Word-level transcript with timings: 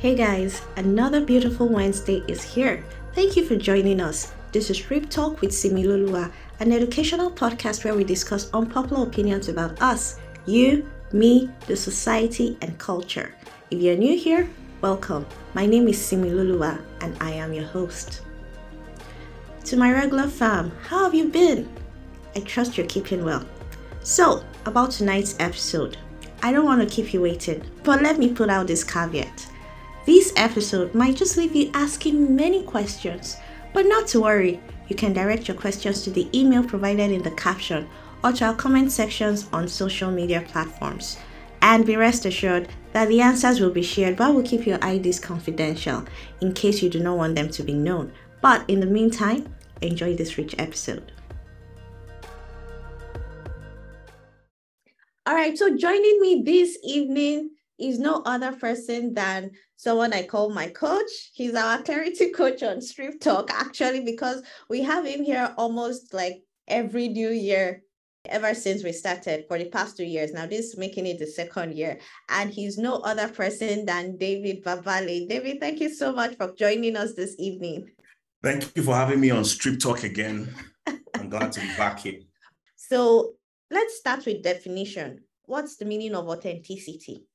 Hey 0.00 0.14
guys, 0.14 0.62
another 0.76 1.20
beautiful 1.20 1.68
Wednesday 1.68 2.22
is 2.28 2.40
here. 2.40 2.84
Thank 3.14 3.34
you 3.34 3.44
for 3.44 3.56
joining 3.56 4.00
us. 4.00 4.32
This 4.52 4.70
is 4.70 4.78
Script 4.78 5.10
Talk 5.10 5.40
with 5.40 5.50
Similolua, 5.50 6.30
an 6.60 6.70
educational 6.70 7.32
podcast 7.32 7.82
where 7.82 7.96
we 7.96 8.04
discuss 8.04 8.48
unpopular 8.52 9.02
opinions 9.02 9.48
about 9.48 9.82
us, 9.82 10.20
you, 10.46 10.88
me, 11.10 11.50
the 11.66 11.74
society, 11.74 12.56
and 12.62 12.78
culture. 12.78 13.34
If 13.72 13.80
you're 13.80 13.96
new 13.96 14.16
here, 14.16 14.48
welcome. 14.82 15.26
My 15.54 15.66
name 15.66 15.88
is 15.88 15.98
Similolua, 15.98 16.80
and 17.00 17.20
I 17.20 17.32
am 17.32 17.52
your 17.52 17.66
host. 17.66 18.22
To 19.64 19.76
my 19.76 19.92
regular 19.92 20.28
fam, 20.28 20.70
how 20.80 21.02
have 21.02 21.14
you 21.14 21.28
been? 21.28 21.68
I 22.36 22.40
trust 22.42 22.78
you're 22.78 22.86
keeping 22.86 23.24
well. 23.24 23.44
So, 24.04 24.44
about 24.64 24.92
tonight's 24.92 25.34
episode, 25.40 25.98
I 26.40 26.52
don't 26.52 26.66
want 26.66 26.88
to 26.88 26.94
keep 26.94 27.12
you 27.12 27.20
waiting, 27.20 27.64
but 27.82 28.00
let 28.00 28.20
me 28.20 28.32
put 28.32 28.48
out 28.48 28.68
this 28.68 28.84
caveat. 28.84 29.48
This 30.06 30.32
episode 30.36 30.94
might 30.94 31.16
just 31.16 31.36
leave 31.36 31.54
you 31.54 31.70
asking 31.74 32.34
many 32.34 32.62
questions, 32.62 33.36
but 33.72 33.86
not 33.86 34.06
to 34.08 34.20
worry, 34.20 34.60
you 34.88 34.96
can 34.96 35.12
direct 35.12 35.48
your 35.48 35.56
questions 35.56 36.02
to 36.02 36.10
the 36.10 36.28
email 36.38 36.64
provided 36.64 37.10
in 37.10 37.22
the 37.22 37.30
caption 37.32 37.88
or 38.24 38.32
to 38.32 38.46
our 38.46 38.54
comment 38.54 38.90
sections 38.90 39.48
on 39.52 39.68
social 39.68 40.10
media 40.10 40.42
platforms. 40.48 41.18
And 41.60 41.84
be 41.84 41.96
rest 41.96 42.24
assured 42.24 42.68
that 42.92 43.08
the 43.08 43.20
answers 43.20 43.60
will 43.60 43.70
be 43.70 43.82
shared, 43.82 44.16
but 44.16 44.34
we'll 44.34 44.44
keep 44.44 44.66
your 44.66 44.78
IDs 44.82 45.20
confidential 45.20 46.04
in 46.40 46.52
case 46.54 46.82
you 46.82 46.88
do 46.88 47.00
not 47.00 47.16
want 47.16 47.34
them 47.34 47.50
to 47.50 47.62
be 47.62 47.74
known. 47.74 48.12
But 48.40 48.68
in 48.68 48.80
the 48.80 48.86
meantime, 48.86 49.52
enjoy 49.82 50.16
this 50.16 50.38
rich 50.38 50.54
episode. 50.58 51.12
All 55.26 55.34
right, 55.34 55.58
so 55.58 55.76
joining 55.76 56.20
me 56.20 56.42
this 56.44 56.78
evening 56.82 57.50
is 57.78 57.98
no 57.98 58.22
other 58.24 58.52
person 58.52 59.12
than 59.12 59.50
someone 59.78 60.12
I 60.12 60.26
call 60.26 60.50
my 60.50 60.68
coach. 60.68 61.30
He's 61.32 61.54
our 61.54 61.80
clarity 61.82 62.30
coach 62.34 62.62
on 62.62 62.82
Script 62.82 63.22
Talk, 63.22 63.50
actually, 63.50 64.00
because 64.00 64.42
we 64.68 64.82
have 64.82 65.06
him 65.06 65.24
here 65.24 65.54
almost 65.56 66.12
like 66.12 66.42
every 66.66 67.08
new 67.08 67.30
year 67.30 67.82
ever 68.26 68.54
since 68.54 68.84
we 68.84 68.92
started 68.92 69.44
for 69.46 69.56
the 69.56 69.70
past 69.70 69.96
two 69.96 70.04
years. 70.04 70.32
Now, 70.32 70.46
this 70.46 70.66
is 70.66 70.76
making 70.76 71.06
it 71.06 71.18
the 71.18 71.26
second 71.26 71.74
year. 71.74 71.98
And 72.28 72.50
he's 72.50 72.76
no 72.76 72.96
other 72.96 73.28
person 73.28 73.86
than 73.86 74.18
David 74.18 74.64
Babale. 74.64 75.28
David, 75.28 75.60
thank 75.60 75.80
you 75.80 75.94
so 75.94 76.12
much 76.12 76.36
for 76.36 76.52
joining 76.54 76.96
us 76.96 77.14
this 77.14 77.36
evening. 77.38 77.88
Thank 78.42 78.76
you 78.76 78.82
for 78.82 78.94
having 78.94 79.20
me 79.20 79.30
on 79.30 79.44
Script 79.44 79.80
Talk 79.80 80.02
again. 80.02 80.52
I'm 81.14 81.30
glad 81.30 81.52
to 81.52 81.60
be 81.60 81.68
back 81.76 82.00
here. 82.00 82.20
So 82.80 83.34
let's 83.70 83.98
start 83.98 84.24
with 84.24 84.42
definition. 84.42 85.20
What's 85.44 85.76
the 85.76 85.84
meaning 85.84 86.14
of 86.14 86.26
authenticity? 86.26 87.26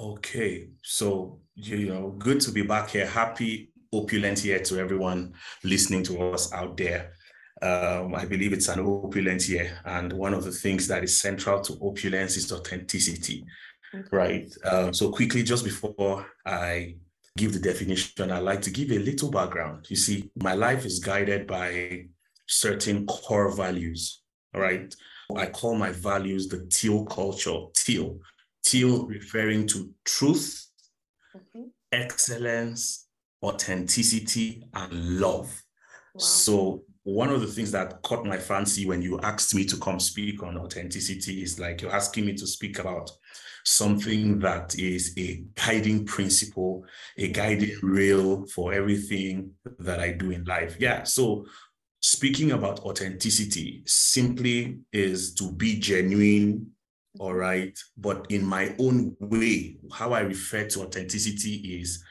Okay, 0.00 0.68
so 0.82 1.40
you 1.54 1.86
know, 1.86 2.14
good 2.16 2.40
to 2.40 2.52
be 2.52 2.62
back 2.62 2.88
here. 2.88 3.06
Happy 3.06 3.70
opulent 3.92 4.42
year 4.42 4.58
to 4.60 4.78
everyone 4.78 5.34
listening 5.62 6.02
to 6.04 6.32
us 6.32 6.50
out 6.54 6.78
there. 6.78 7.12
Um, 7.60 8.14
I 8.14 8.24
believe 8.24 8.54
it's 8.54 8.68
an 8.68 8.80
opulent 8.80 9.46
year, 9.46 9.78
and 9.84 10.10
one 10.14 10.32
of 10.32 10.44
the 10.44 10.52
things 10.52 10.86
that 10.86 11.04
is 11.04 11.20
central 11.20 11.60
to 11.60 11.74
opulence 11.82 12.38
is 12.38 12.50
authenticity, 12.50 13.44
okay. 13.94 14.08
right? 14.10 14.50
Um, 14.64 14.94
so 14.94 15.10
quickly, 15.10 15.42
just 15.42 15.64
before 15.64 16.26
I 16.46 16.94
give 17.36 17.52
the 17.52 17.58
definition, 17.58 18.30
I'd 18.30 18.38
like 18.38 18.62
to 18.62 18.70
give 18.70 18.92
a 18.92 18.98
little 18.98 19.30
background. 19.30 19.84
You 19.90 19.96
see, 19.96 20.30
my 20.42 20.54
life 20.54 20.86
is 20.86 20.98
guided 20.98 21.46
by 21.46 22.06
certain 22.46 23.04
core 23.04 23.54
values, 23.54 24.22
all 24.54 24.62
right? 24.62 24.94
I 25.36 25.44
call 25.44 25.74
my 25.74 25.92
values 25.92 26.48
the 26.48 26.66
teal 26.70 27.04
culture, 27.04 27.66
teal, 27.74 28.18
teal 28.64 29.06
referring 29.06 29.66
to 29.68 29.90
truth, 30.04 30.66
mm-hmm. 31.36 31.68
excellence, 31.92 33.08
authenticity, 33.42 34.64
and 34.74 35.20
love. 35.20 35.46
Wow. 36.14 36.20
So 36.20 36.82
one 37.02 37.30
of 37.30 37.40
the 37.40 37.46
things 37.46 37.72
that 37.72 38.02
caught 38.02 38.26
my 38.26 38.36
fancy 38.36 38.86
when 38.86 39.02
you 39.02 39.18
asked 39.20 39.54
me 39.54 39.64
to 39.64 39.76
come 39.78 39.98
speak 39.98 40.42
on 40.42 40.58
authenticity 40.58 41.42
is 41.42 41.58
like 41.58 41.80
you're 41.80 41.94
asking 41.94 42.26
me 42.26 42.34
to 42.34 42.46
speak 42.46 42.78
about 42.78 43.10
something 43.64 44.38
that 44.40 44.74
is 44.78 45.14
a 45.18 45.42
guiding 45.54 46.04
principle, 46.06 46.84
a 47.18 47.28
guiding 47.28 47.76
rail 47.82 48.46
for 48.46 48.72
everything 48.72 49.50
that 49.78 50.00
I 50.00 50.12
do 50.12 50.30
in 50.30 50.44
life. 50.44 50.76
Yeah. 50.78 51.04
So 51.04 51.46
speaking 52.00 52.52
about 52.52 52.80
authenticity 52.80 53.82
simply 53.86 54.80
is 54.92 55.34
to 55.34 55.52
be 55.52 55.78
genuine, 55.78 56.70
all 57.18 57.34
right? 57.34 57.76
But 57.96 58.26
in 58.30 58.44
my 58.44 58.74
own 58.78 59.16
way, 59.18 59.76
how 59.92 60.12
I 60.12 60.20
refer 60.20 60.66
to 60.68 60.82
authenticity 60.82 61.80
is 61.80 62.02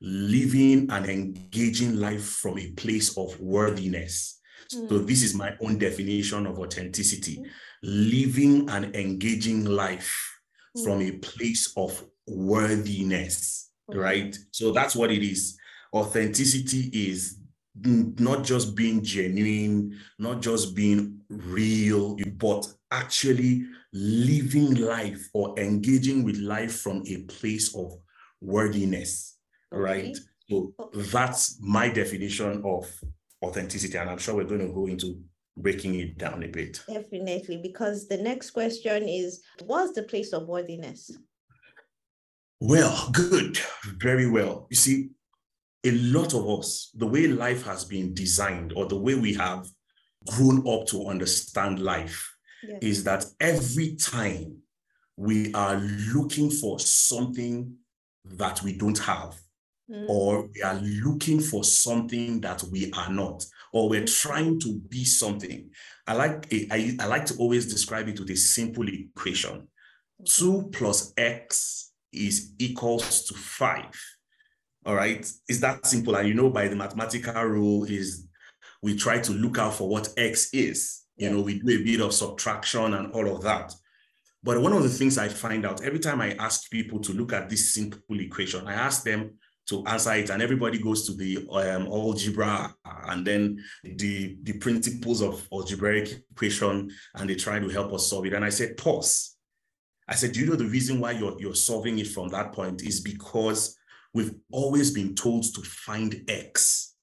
living 0.00 0.90
and 0.90 1.06
engaging 1.06 1.96
life 1.96 2.24
from 2.24 2.58
a 2.58 2.70
place 2.72 3.16
of 3.16 3.38
worthiness. 3.40 4.40
Mm. 4.74 4.88
So 4.88 4.98
this 4.98 5.22
is 5.22 5.34
my 5.34 5.54
own 5.60 5.78
definition 5.78 6.46
of 6.46 6.58
authenticity. 6.58 7.38
Mm. 7.38 7.46
Living 7.82 8.70
and 8.70 8.94
engaging 8.96 9.64
life 9.64 10.40
mm. 10.76 10.84
from 10.84 11.02
a 11.02 11.12
place 11.12 11.72
of 11.76 12.04
worthiness, 12.26 13.70
right? 13.88 14.36
So 14.50 14.72
that's 14.72 14.96
what 14.96 15.10
it 15.10 15.22
is. 15.22 15.56
Authenticity 15.94 16.90
is 16.92 17.37
not 17.84 18.44
just 18.44 18.74
being 18.74 19.02
genuine, 19.02 19.98
not 20.18 20.40
just 20.40 20.74
being 20.74 21.20
real, 21.28 22.16
but 22.36 22.66
actually 22.90 23.64
living 23.92 24.74
life 24.74 25.28
or 25.34 25.58
engaging 25.58 26.24
with 26.24 26.36
life 26.38 26.80
from 26.80 27.02
a 27.06 27.18
place 27.22 27.74
of 27.74 27.92
worthiness, 28.40 29.38
okay. 29.72 29.80
right? 29.80 30.16
So 30.48 30.72
that's 30.94 31.58
my 31.60 31.88
definition 31.88 32.62
of 32.64 32.86
authenticity. 33.44 33.98
And 33.98 34.08
I'm 34.10 34.18
sure 34.18 34.34
we're 34.34 34.44
going 34.44 34.66
to 34.66 34.72
go 34.72 34.86
into 34.86 35.20
breaking 35.56 35.96
it 35.96 36.18
down 36.18 36.42
a 36.42 36.48
bit. 36.48 36.82
Definitely, 36.88 37.58
because 37.62 38.08
the 38.08 38.16
next 38.16 38.50
question 38.50 39.08
is 39.08 39.42
what's 39.64 39.92
the 39.92 40.04
place 40.04 40.32
of 40.32 40.46
worthiness? 40.46 41.10
Well, 42.60 43.10
good, 43.12 43.58
very 43.98 44.28
well. 44.28 44.66
You 44.70 44.76
see, 44.76 45.10
a 45.88 45.92
lot 45.92 46.34
of 46.34 46.48
us, 46.48 46.90
the 46.94 47.06
way 47.06 47.26
life 47.26 47.64
has 47.64 47.84
been 47.84 48.14
designed 48.14 48.72
or 48.76 48.86
the 48.86 48.98
way 48.98 49.14
we 49.14 49.34
have 49.34 49.66
grown 50.26 50.66
up 50.68 50.86
to 50.86 51.06
understand 51.06 51.80
life 51.80 52.30
yes. 52.62 52.78
is 52.82 53.04
that 53.04 53.24
every 53.40 53.96
time 53.96 54.56
we 55.16 55.52
are 55.54 55.76
looking 56.12 56.50
for 56.50 56.78
something 56.78 57.74
that 58.24 58.62
we 58.62 58.76
don't 58.76 58.98
have, 58.98 59.34
mm. 59.90 60.06
or 60.08 60.48
we 60.54 60.62
are 60.62 60.80
looking 61.04 61.40
for 61.40 61.64
something 61.64 62.40
that 62.40 62.62
we 62.64 62.92
are 62.92 63.10
not, 63.10 63.44
or 63.72 63.88
we're 63.88 64.02
mm. 64.02 64.22
trying 64.22 64.60
to 64.60 64.78
be 64.88 65.04
something. 65.04 65.70
I 66.06 66.14
like 66.14 66.46
I, 66.70 66.96
I 67.00 67.06
like 67.06 67.26
to 67.26 67.36
always 67.36 67.72
describe 67.72 68.08
it 68.08 68.20
with 68.20 68.30
a 68.30 68.36
simple 68.36 68.86
equation. 68.88 69.68
Two 70.24 70.68
plus 70.72 71.12
X 71.16 71.92
is 72.12 72.52
equals 72.58 73.24
to 73.24 73.34
five 73.34 73.92
all 74.88 74.94
right. 74.94 75.20
It's 75.48 75.60
that 75.60 75.84
simple. 75.84 76.16
And 76.16 76.26
you 76.26 76.32
know, 76.32 76.48
by 76.48 76.66
the 76.66 76.74
mathematical 76.74 77.44
rule, 77.44 77.84
is 77.84 78.26
we 78.82 78.96
try 78.96 79.18
to 79.18 79.32
look 79.32 79.58
out 79.58 79.74
for 79.74 79.86
what 79.86 80.08
X 80.16 80.48
is. 80.54 81.04
You 81.16 81.30
know, 81.30 81.42
we 81.42 81.58
do 81.58 81.78
a 81.78 81.84
bit 81.84 82.00
of 82.00 82.14
subtraction 82.14 82.94
and 82.94 83.12
all 83.12 83.36
of 83.36 83.42
that. 83.42 83.74
But 84.42 84.62
one 84.62 84.72
of 84.72 84.82
the 84.82 84.88
things 84.88 85.18
I 85.18 85.28
find 85.28 85.66
out 85.66 85.84
every 85.84 85.98
time 85.98 86.22
I 86.22 86.32
ask 86.38 86.70
people 86.70 87.00
to 87.00 87.12
look 87.12 87.34
at 87.34 87.50
this 87.50 87.74
simple 87.74 88.18
equation, 88.18 88.66
I 88.66 88.72
ask 88.72 89.02
them 89.02 89.32
to 89.66 89.84
answer 89.84 90.14
it, 90.14 90.30
and 90.30 90.40
everybody 90.40 90.78
goes 90.78 91.06
to 91.06 91.12
the 91.12 91.46
um, 91.50 91.86
algebra 91.88 92.74
and 93.08 93.26
then 93.26 93.62
the, 93.84 94.38
the 94.42 94.54
principles 94.54 95.20
of 95.20 95.46
algebraic 95.52 96.22
equation, 96.30 96.90
and 97.14 97.28
they 97.28 97.34
try 97.34 97.58
to 97.58 97.68
help 97.68 97.92
us 97.92 98.08
solve 98.08 98.24
it. 98.24 98.32
And 98.32 98.42
I 98.42 98.48
said, 98.48 98.78
pause. 98.78 99.36
I 100.08 100.14
said, 100.14 100.32
do 100.32 100.40
you 100.40 100.46
know 100.46 100.56
the 100.56 100.64
reason 100.64 100.98
why 100.98 101.10
you're, 101.10 101.38
you're 101.38 101.54
solving 101.54 101.98
it 101.98 102.06
from 102.06 102.28
that 102.28 102.54
point 102.54 102.82
is 102.82 103.00
because 103.00 103.77
we've 104.14 104.34
always 104.52 104.90
been 104.90 105.14
told 105.14 105.44
to 105.54 105.62
find 105.62 106.24
X, 106.28 106.94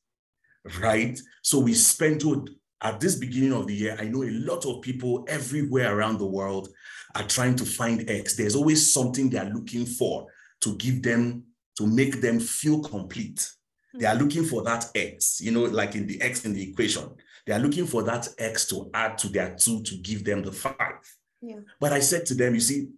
right? 0.80 1.20
So 1.44 1.60
we 1.60 1.74
spent 1.74 2.24
oh, 2.26 2.46
at 2.82 3.00
this 3.00 3.16
beginning 3.16 3.54
of 3.54 3.68
the 3.68 3.76
year, 3.76 3.96
I 4.00 4.06
know 4.06 4.24
a 4.24 4.32
lot 4.32 4.66
of 4.66 4.82
people 4.82 5.26
everywhere 5.28 5.98
around 5.98 6.18
the 6.18 6.26
world 6.26 6.70
are 7.16 7.24
trying 7.24 7.56
to 7.56 7.66
find 7.66 8.10
X. 8.10 8.36
There's 8.36 8.56
always 8.56 8.92
something 8.92 9.30
they're 9.30 9.50
looking 9.50 9.86
for 9.86 10.28
to 10.62 10.76
give 10.78 11.02
them, 11.02 11.44
to 11.78 11.88
make 11.88 12.22
them 12.22 12.40
feel 12.40 12.82
complete. 12.82 13.50
They 13.98 14.06
are 14.06 14.16
looking 14.16 14.44
for 14.44 14.62
that 14.64 14.90
X, 14.94 15.40
you 15.42 15.52
know, 15.52 15.64
like 15.64 15.96
in 15.96 16.06
the 16.06 16.22
X 16.22 16.46
in 16.46 16.54
the 16.54 16.70
equation. 16.70 17.10
They 17.46 17.54
are 17.54 17.60
looking 17.60 17.86
for 17.86 18.04
that 18.04 18.28
X 18.38 18.68
to 18.68 18.90
add 18.94 19.18
to 19.20 19.30
their 19.30 19.56
two 19.56 19.84
to 19.84 19.96
give 19.98 20.26
them 20.26 20.44
the 20.44 20.52
five. 20.52 21.00
Yeah. 21.42 21.60
But 21.80 21.94
I 21.94 22.00
said 22.00 22.26
to 22.28 22.36
them, 22.36 22.56
you 22.56 22.60
see, 22.60 22.90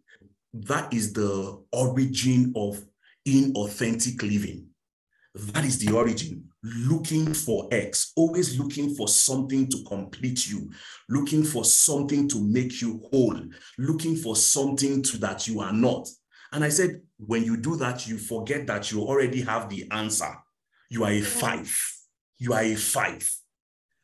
that 0.53 0.91
is 0.93 1.13
the 1.13 1.61
origin 1.71 2.53
of 2.55 2.83
inauthentic 3.27 4.21
living. 4.21 4.65
That 5.35 5.65
is 5.65 5.77
the 5.77 5.93
origin. 5.93 6.45
Looking 6.63 7.33
for 7.33 7.67
X, 7.71 8.11
always 8.15 8.57
looking 8.57 8.95
for 8.95 9.07
something 9.07 9.69
to 9.69 9.83
complete 9.83 10.49
you, 10.49 10.71
looking 11.09 11.43
for 11.43 11.63
something 11.63 12.27
to 12.29 12.41
make 12.41 12.81
you 12.81 13.01
whole, 13.11 13.39
looking 13.77 14.15
for 14.15 14.35
something 14.35 15.03
to 15.03 15.17
that 15.19 15.47
you 15.47 15.59
are 15.59 15.73
not. 15.73 16.07
And 16.51 16.63
I 16.63 16.69
said, 16.69 17.01
when 17.17 17.43
you 17.43 17.57
do 17.57 17.75
that, 17.75 18.07
you 18.07 18.17
forget 18.17 18.65
that 18.67 18.91
you 18.91 19.01
already 19.01 19.41
have 19.41 19.69
the 19.69 19.85
answer. 19.91 20.33
You 20.89 21.03
are 21.03 21.11
a 21.11 21.21
five. 21.21 21.77
You 22.39 22.53
are 22.53 22.63
a 22.63 22.75
five. 22.75 23.29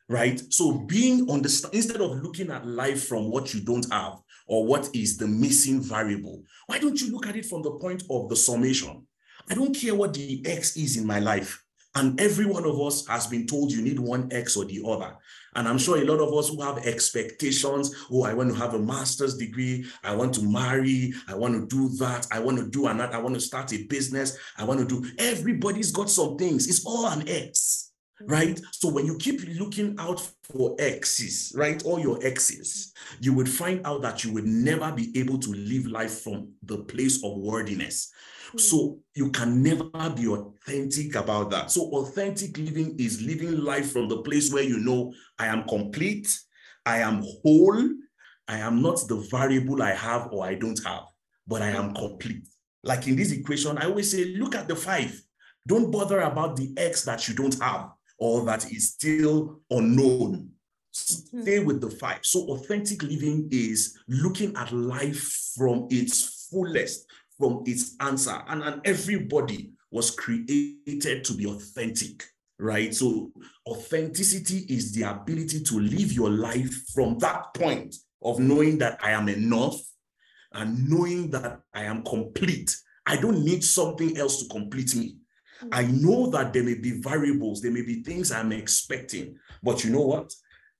Right? 0.09 0.39
So 0.49 0.79
being 0.79 1.29
on 1.31 1.41
the 1.41 1.69
instead 1.73 2.01
of 2.01 2.21
looking 2.21 2.51
at 2.51 2.67
life 2.67 3.07
from 3.07 3.31
what 3.31 3.53
you 3.53 3.61
don't 3.61 3.91
have 3.91 4.19
or 4.45 4.65
what 4.65 4.89
is 4.93 5.17
the 5.17 5.27
missing 5.27 5.81
variable, 5.81 6.43
why 6.67 6.77
don't 6.77 6.99
you 7.01 7.11
look 7.11 7.25
at 7.25 7.37
it 7.37 7.45
from 7.45 7.63
the 7.63 7.71
point 7.71 8.03
of 8.09 8.29
the 8.29 8.35
summation? 8.35 9.07
I 9.49 9.55
don't 9.55 9.75
care 9.75 9.95
what 9.95 10.13
the 10.13 10.41
X 10.45 10.77
is 10.77 10.97
in 10.97 11.05
my 11.05 11.19
life. 11.19 11.63
And 11.95 12.19
every 12.19 12.45
one 12.45 12.65
of 12.65 12.81
us 12.81 13.05
has 13.07 13.27
been 13.27 13.45
told 13.45 13.71
you 13.71 13.81
need 13.81 13.99
one 13.99 14.27
X 14.31 14.57
or 14.57 14.65
the 14.65 14.81
other. 14.87 15.15
And 15.55 15.67
I'm 15.67 15.77
sure 15.77 15.97
a 15.97 16.05
lot 16.05 16.19
of 16.19 16.33
us 16.33 16.49
who 16.49 16.61
have 16.61 16.79
expectations 16.79 17.93
oh, 18.11 18.23
I 18.23 18.33
want 18.33 18.51
to 18.51 18.57
have 18.57 18.73
a 18.73 18.79
master's 18.79 19.37
degree. 19.37 19.85
I 20.03 20.15
want 20.15 20.33
to 20.35 20.41
marry. 20.41 21.13
I 21.27 21.35
want 21.35 21.53
to 21.53 21.67
do 21.67 21.95
that. 21.97 22.27
I 22.31 22.39
want 22.39 22.57
to 22.57 22.67
do 22.67 22.87
another. 22.87 23.15
I 23.15 23.19
want 23.19 23.35
to 23.35 23.41
start 23.41 23.71
a 23.73 23.83
business. 23.83 24.37
I 24.57 24.63
want 24.63 24.79
to 24.79 24.85
do. 24.87 25.07
Everybody's 25.19 25.91
got 25.91 26.09
some 26.09 26.35
things. 26.37 26.67
It's 26.67 26.83
all 26.83 27.05
an 27.05 27.29
X, 27.29 27.91
hmm. 28.19 28.25
right? 28.25 28.59
So 28.71 28.89
when 28.89 29.05
you 29.05 29.15
keep 29.17 29.41
looking 29.59 29.95
out 29.99 30.27
for 30.51 30.75
X's, 30.79 31.53
right, 31.55 31.83
all 31.85 31.99
your 31.99 32.17
X's, 32.25 32.91
you 33.21 33.33
would 33.33 33.49
find 33.49 33.85
out 33.85 34.01
that 34.01 34.23
you 34.23 34.33
would 34.33 34.45
never 34.47 34.91
be 34.91 35.15
able 35.19 35.37
to 35.37 35.51
live 35.51 35.85
life 35.85 36.21
from 36.21 36.53
the 36.63 36.79
place 36.79 37.23
of 37.23 37.37
worthiness. 37.37 38.11
So 38.57 38.99
you 39.15 39.31
can 39.31 39.63
never 39.63 39.85
be 40.15 40.27
authentic 40.27 41.15
about 41.15 41.49
that. 41.51 41.71
So 41.71 41.89
authentic 41.91 42.57
living 42.57 42.95
is 42.99 43.21
living 43.21 43.57
life 43.61 43.91
from 43.91 44.07
the 44.07 44.21
place 44.21 44.51
where 44.53 44.63
you 44.63 44.79
know 44.79 45.13
I 45.39 45.47
am 45.47 45.67
complete, 45.67 46.39
I 46.85 46.99
am 46.99 47.23
whole, 47.43 47.89
I 48.47 48.57
am 48.57 48.81
not 48.81 48.99
the 49.07 49.25
variable 49.31 49.81
I 49.81 49.91
have 49.91 50.29
or 50.31 50.45
I 50.45 50.55
don't 50.55 50.79
have, 50.85 51.03
but 51.47 51.61
I 51.61 51.69
am 51.69 51.93
complete. 51.93 52.47
Like 52.83 53.07
in 53.07 53.15
this 53.15 53.31
equation, 53.31 53.77
I 53.77 53.85
always 53.85 54.11
say, 54.11 54.35
look 54.35 54.55
at 54.55 54.67
the 54.67 54.75
five. 54.75 55.19
Don't 55.65 55.91
bother 55.91 56.21
about 56.21 56.57
the 56.57 56.73
X 56.75 57.03
that 57.05 57.27
you 57.27 57.35
don't 57.35 57.57
have 57.61 57.91
or 58.17 58.45
that 58.45 58.71
is 58.71 58.91
still 58.91 59.61
unknown. 59.69 60.49
Hmm. 61.31 61.41
Stay 61.41 61.59
with 61.59 61.81
the 61.81 61.89
five. 61.89 62.19
So 62.21 62.41
authentic 62.49 63.01
living 63.01 63.47
is 63.51 63.97
looking 64.07 64.55
at 64.55 64.71
life 64.71 65.53
from 65.55 65.87
its 65.89 66.47
fullest, 66.51 67.07
from 67.37 67.63
its 67.65 67.95
answer. 67.99 68.41
And, 68.47 68.63
and 68.63 68.81
everybody 68.85 69.71
was 69.91 70.11
created 70.11 71.23
to 71.23 71.33
be 71.33 71.45
authentic, 71.45 72.23
right? 72.59 72.93
So 72.93 73.31
authenticity 73.67 74.65
is 74.73 74.93
the 74.93 75.03
ability 75.03 75.63
to 75.63 75.79
live 75.79 76.11
your 76.11 76.29
life 76.29 76.73
from 76.93 77.17
that 77.19 77.53
point 77.53 77.95
of 78.23 78.39
knowing 78.39 78.77
that 78.79 78.99
I 79.03 79.11
am 79.11 79.29
enough 79.29 79.79
and 80.53 80.89
knowing 80.89 81.29
that 81.31 81.59
I 81.73 81.83
am 81.83 82.03
complete. 82.03 82.75
I 83.05 83.17
don't 83.17 83.43
need 83.43 83.63
something 83.63 84.17
else 84.17 84.41
to 84.41 84.49
complete 84.49 84.95
me. 84.95 85.17
Hmm. 85.59 85.69
I 85.71 85.83
know 85.83 86.29
that 86.31 86.53
there 86.53 86.63
may 86.63 86.75
be 86.75 87.01
variables, 87.01 87.61
there 87.61 87.71
may 87.71 87.81
be 87.81 88.03
things 88.03 88.31
I'm 88.31 88.51
expecting, 88.51 89.35
but 89.61 89.83
you 89.83 89.91
know 89.91 90.01
what? 90.01 90.31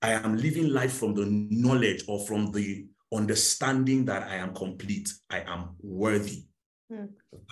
I 0.01 0.11
am 0.11 0.37
living 0.37 0.69
life 0.69 0.93
from 0.93 1.13
the 1.13 1.25
knowledge 1.49 2.03
or 2.07 2.25
from 2.25 2.51
the 2.51 2.85
understanding 3.13 4.05
that 4.05 4.23
I 4.23 4.35
am 4.35 4.53
complete, 4.53 5.13
I 5.29 5.41
am 5.41 5.75
worthy. 5.81 6.45
Hmm. 6.89 7.05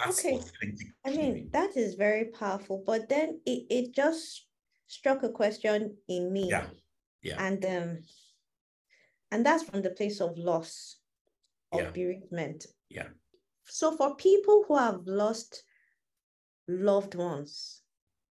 okay. 0.07 0.39
I 1.05 1.11
mean, 1.11 1.49
that 1.53 1.77
is 1.77 1.95
very 1.95 2.25
powerful, 2.25 2.83
but 2.85 3.09
then 3.09 3.39
it, 3.45 3.65
it 3.69 3.95
just 3.95 4.45
struck 4.87 5.23
a 5.23 5.29
question 5.29 5.95
in 6.09 6.31
me. 6.33 6.49
Yeah. 6.49 6.65
Yeah. 7.23 7.35
And 7.39 7.65
um 7.65 7.97
and 9.31 9.45
that's 9.45 9.63
from 9.63 9.81
the 9.81 9.91
place 9.91 10.19
of 10.19 10.37
loss, 10.37 10.97
of 11.71 11.79
yeah. 11.79 11.89
bereavement. 11.91 12.65
Yeah. 12.89 13.07
So 13.65 13.95
for 13.95 14.15
people 14.15 14.65
who 14.67 14.77
have 14.77 15.01
lost 15.05 15.63
loved 16.67 17.15
ones, 17.15 17.81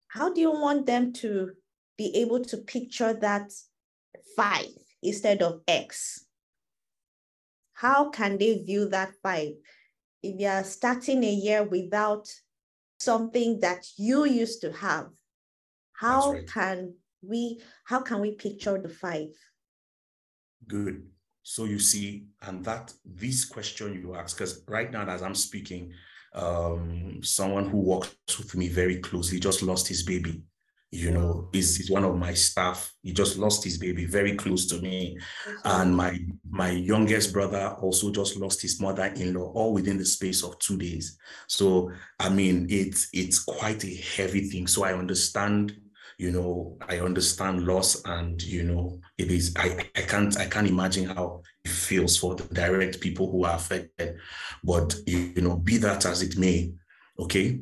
how 0.10 0.34
do 0.34 0.42
you 0.42 0.52
want 0.52 0.86
them 0.86 1.14
to 1.14 1.52
be 1.98 2.14
able 2.18 2.44
to 2.46 2.58
picture 2.58 3.14
that 3.14 3.52
five 4.36 4.68
instead 5.02 5.42
of 5.42 5.62
X? 5.68 6.26
How 7.82 8.12
can 8.12 8.38
they 8.38 8.62
view 8.64 8.90
that 8.90 9.14
five? 9.24 9.54
If 10.22 10.40
you 10.40 10.48
are 10.48 10.64
starting 10.64 11.24
a 11.24 11.34
year 11.34 11.64
without 11.64 12.28
something 13.00 13.60
that 13.62 13.88
you 13.98 14.26
used 14.26 14.62
to 14.62 14.72
have, 14.72 15.08
how 15.94 16.34
right. 16.34 16.48
can 16.48 16.94
we 17.24 17.60
how 17.86 18.02
can 18.02 18.22
we 18.22 18.36
picture 18.36 18.78
the 18.80 18.88
five? 18.88 19.30
Good. 20.68 21.08
So 21.42 21.64
you 21.64 21.80
see, 21.80 22.28
and 22.44 22.64
that 22.66 22.94
this 23.04 23.46
question 23.46 24.00
you 24.00 24.14
ask, 24.14 24.38
because 24.38 24.64
right 24.68 24.92
now 24.92 25.08
as 25.08 25.24
I'm 25.24 25.34
speaking, 25.34 25.92
um, 26.36 27.22
someone 27.24 27.68
who 27.68 27.80
works 27.80 28.38
with 28.38 28.56
me 28.56 28.68
very 28.68 28.98
closely 29.00 29.40
just 29.40 29.64
lost 29.64 29.88
his 29.88 30.04
baby 30.04 30.44
you 30.92 31.10
know 31.10 31.48
is, 31.54 31.80
is 31.80 31.90
one 31.90 32.04
of 32.04 32.18
my 32.18 32.34
staff. 32.34 32.94
He 33.02 33.14
just 33.14 33.38
lost 33.38 33.64
his 33.64 33.78
baby 33.78 34.06
very 34.06 34.36
close 34.36 34.66
to 34.68 34.82
me. 34.82 35.18
And 35.64 35.96
my 35.96 36.20
my 36.50 36.72
youngest 36.72 37.32
brother 37.32 37.78
also 37.82 38.12
just 38.12 38.36
lost 38.36 38.62
his 38.62 38.80
mother-in-law 38.82 39.54
all 39.54 39.74
within 39.74 39.98
the 39.98 40.06
space 40.06 40.44
of 40.44 40.60
two 40.60 40.78
days. 40.78 41.18
So 41.48 41.92
i 42.20 42.30
mean 42.30 42.68
it's 42.70 43.08
it's 43.14 43.40
quite 43.40 43.84
a 43.86 43.96
heavy 43.96 44.50
thing. 44.50 44.68
So 44.68 44.84
i 44.84 44.94
understand 44.94 45.78
you 46.18 46.32
know 46.32 46.78
i 46.90 47.00
understand 47.00 47.66
loss 47.66 48.04
and 48.06 48.44
you 48.44 48.64
know 48.64 49.00
it 49.18 49.32
is 49.32 49.54
i 49.56 49.90
i 49.96 50.02
can't 50.02 50.38
i 50.38 50.46
can't 50.46 50.68
imagine 50.68 51.06
how 51.06 51.42
it 51.64 51.72
feels 51.72 52.18
for 52.18 52.36
the 52.36 52.44
direct 52.54 53.00
people 53.00 53.32
who 53.32 53.46
are 53.46 53.56
affected. 53.56 54.18
But 54.62 54.94
you 55.08 55.42
know 55.42 55.56
be 55.56 55.78
that 55.78 56.06
as 56.06 56.22
it 56.22 56.38
may 56.38 56.74
okay 57.18 57.62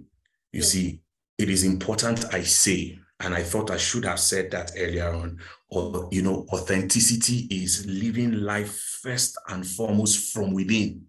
you 0.52 0.64
see 0.64 1.02
it 1.38 1.50
is 1.50 1.64
important 1.64 2.26
i 2.34 2.42
say 2.42 2.98
and 3.22 3.36
I 3.36 3.44
thought 3.44 3.72
I 3.72 3.78
should 3.78 4.06
have 4.06 4.20
said 4.20 4.52
that 4.52 4.72
earlier 4.78 5.10
on. 5.10 5.40
Or, 5.70 6.08
you 6.12 6.22
know, 6.22 6.46
authenticity 6.52 7.48
is 7.52 7.86
living 7.86 8.42
life 8.42 9.00
first 9.02 9.38
and 9.50 9.66
foremost 9.66 10.34
from 10.34 10.54
within. 10.54 11.06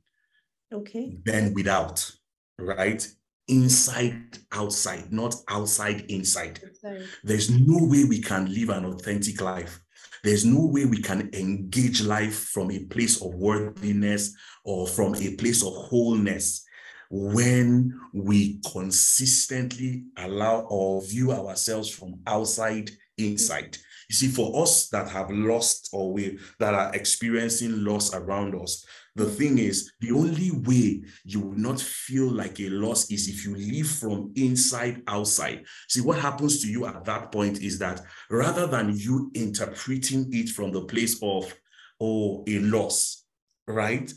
Okay. 0.73 1.19
Then 1.25 1.55
without, 1.55 2.11
right? 2.59 3.07
Inside, 3.49 4.39
outside, 4.53 5.12
not 5.12 5.35
outside, 5.49 6.03
inside. 6.11 6.61
Sorry. 6.81 7.07
There's 7.25 7.51
no 7.51 7.79
way 7.87 8.05
we 8.05 8.21
can 8.21 8.53
live 8.53 8.71
an 8.71 8.85
authentic 8.85 9.41
life. 9.41 9.81
There's 10.23 10.45
no 10.45 10.67
way 10.67 10.85
we 10.85 11.01
can 11.01 11.31
engage 11.33 12.03
life 12.03 12.49
from 12.51 12.71
a 12.71 12.81
place 12.85 13.23
of 13.23 13.34
worthiness 13.34 14.34
or 14.65 14.87
from 14.87 15.15
a 15.15 15.34
place 15.37 15.65
of 15.65 15.73
wholeness 15.73 16.67
when 17.10 18.00
we 18.14 18.60
consistently 18.72 20.05
allow 20.17 20.60
or 20.69 21.02
view 21.02 21.32
ourselves 21.32 21.90
from 21.90 22.20
outside 22.26 22.90
inside. 23.19 23.76
You 24.08 24.17
see, 24.17 24.29
for 24.29 24.62
us 24.62 24.88
that 24.88 25.08
have 25.08 25.31
lost 25.31 25.90
or 25.93 26.12
we 26.12 26.38
that 26.58 26.74
are 26.74 26.94
experiencing 26.94 27.84
loss 27.84 28.14
around 28.14 28.55
us, 28.60 28.84
the 29.17 29.26
thing 29.26 29.58
is, 29.58 29.93
the 30.00 30.12
only 30.12 30.50
way 30.52 31.02
you 31.24 31.40
will 31.40 31.58
not 31.58 31.81
feel 31.81 32.31
like 32.31 32.60
a 32.60 32.69
loss 32.69 33.10
is 33.10 33.29
if 33.29 33.44
you 33.44 33.56
live 33.56 33.88
from 33.88 34.32
inside 34.36 35.02
outside. 35.08 35.64
See, 35.88 36.00
what 36.00 36.19
happens 36.19 36.62
to 36.62 36.69
you 36.69 36.86
at 36.86 37.05
that 37.05 37.32
point 37.32 37.60
is 37.60 37.79
that 37.81 38.00
rather 38.31 38.67
than 38.67 38.96
you 38.96 39.31
interpreting 39.34 40.29
it 40.32 40.50
from 40.50 40.72
the 40.72 40.82
place 40.82 41.19
of, 41.22 41.52
oh, 42.00 42.44
a 42.46 42.58
loss, 42.60 43.24
right? 43.70 44.12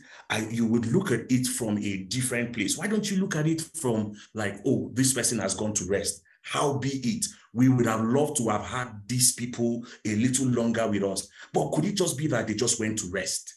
You 0.50 0.65
would 0.67 0.88
look 0.88 1.12
at 1.12 1.31
it 1.31 1.48
from 1.48 1.77
a 1.77 1.98
different 2.03 2.53
place. 2.53 2.77
Why 2.77 2.88
don't 2.88 3.10
you 3.10 3.17
look 3.17 3.36
at 3.36 3.48
it 3.48 3.62
from 3.62 4.13
like, 4.33 4.55
oh, 4.65 4.89
this 4.93 5.13
person 5.13 5.39
has 5.39 5.55
gone 5.55 5.74
to 5.74 5.86
rest? 5.86 6.22
How 6.41 6.77
be 6.77 6.89
it? 6.89 7.25
We 7.53 7.69
would 7.69 7.86
have 7.86 8.01
loved 8.01 8.38
to 8.38 8.50
have 8.50 8.65
had 8.65 9.01
these 9.07 9.33
people 9.33 9.86
a 10.05 10.15
little 10.15 10.48
longer 10.48 10.88
with 10.88 11.03
us. 11.03 11.27
But 11.53 11.72
could 11.72 11.86
it 11.86 11.95
just 11.95 12.17
be 12.17 12.27
that 12.27 12.48
they 12.48 12.55
just 12.55 12.79
went 12.79 13.00
to 13.00 13.12
rest? 13.12 13.55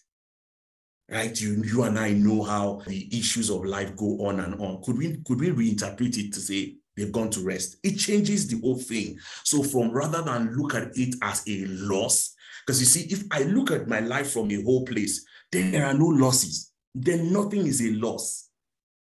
Right? 1.10 1.38
You, 1.40 1.62
you 1.64 1.82
and 1.84 1.98
I 1.98 2.12
know 2.12 2.42
how 2.42 2.82
the 2.86 3.08
issues 3.16 3.48
of 3.50 3.64
life 3.64 3.96
go 3.96 4.26
on 4.26 4.40
and 4.40 4.60
on. 4.60 4.82
Could 4.82 4.98
we 4.98 5.16
could 5.26 5.40
we 5.40 5.50
reinterpret 5.50 6.18
it 6.18 6.32
to 6.32 6.40
say 6.40 6.76
they've 6.96 7.12
gone 7.12 7.30
to 7.30 7.40
rest? 7.40 7.76
It 7.82 7.96
changes 7.96 8.48
the 8.48 8.60
whole 8.60 8.78
thing. 8.78 9.18
So 9.44 9.62
from 9.62 9.92
rather 9.92 10.22
than 10.22 10.54
look 10.56 10.74
at 10.74 10.96
it 10.96 11.14
as 11.22 11.42
a 11.48 11.64
loss, 11.66 12.34
because 12.66 12.80
you 12.80 12.86
see, 12.86 13.06
if 13.12 13.22
I 13.30 13.44
look 13.44 13.70
at 13.70 13.86
my 13.86 14.00
life 14.00 14.32
from 14.32 14.50
a 14.50 14.60
whole 14.62 14.84
place, 14.84 15.24
there 15.52 15.86
are 15.86 15.94
no 15.94 16.06
losses. 16.06 16.72
Then 16.94 17.32
nothing 17.32 17.66
is 17.66 17.80
a 17.82 17.90
loss. 17.92 18.50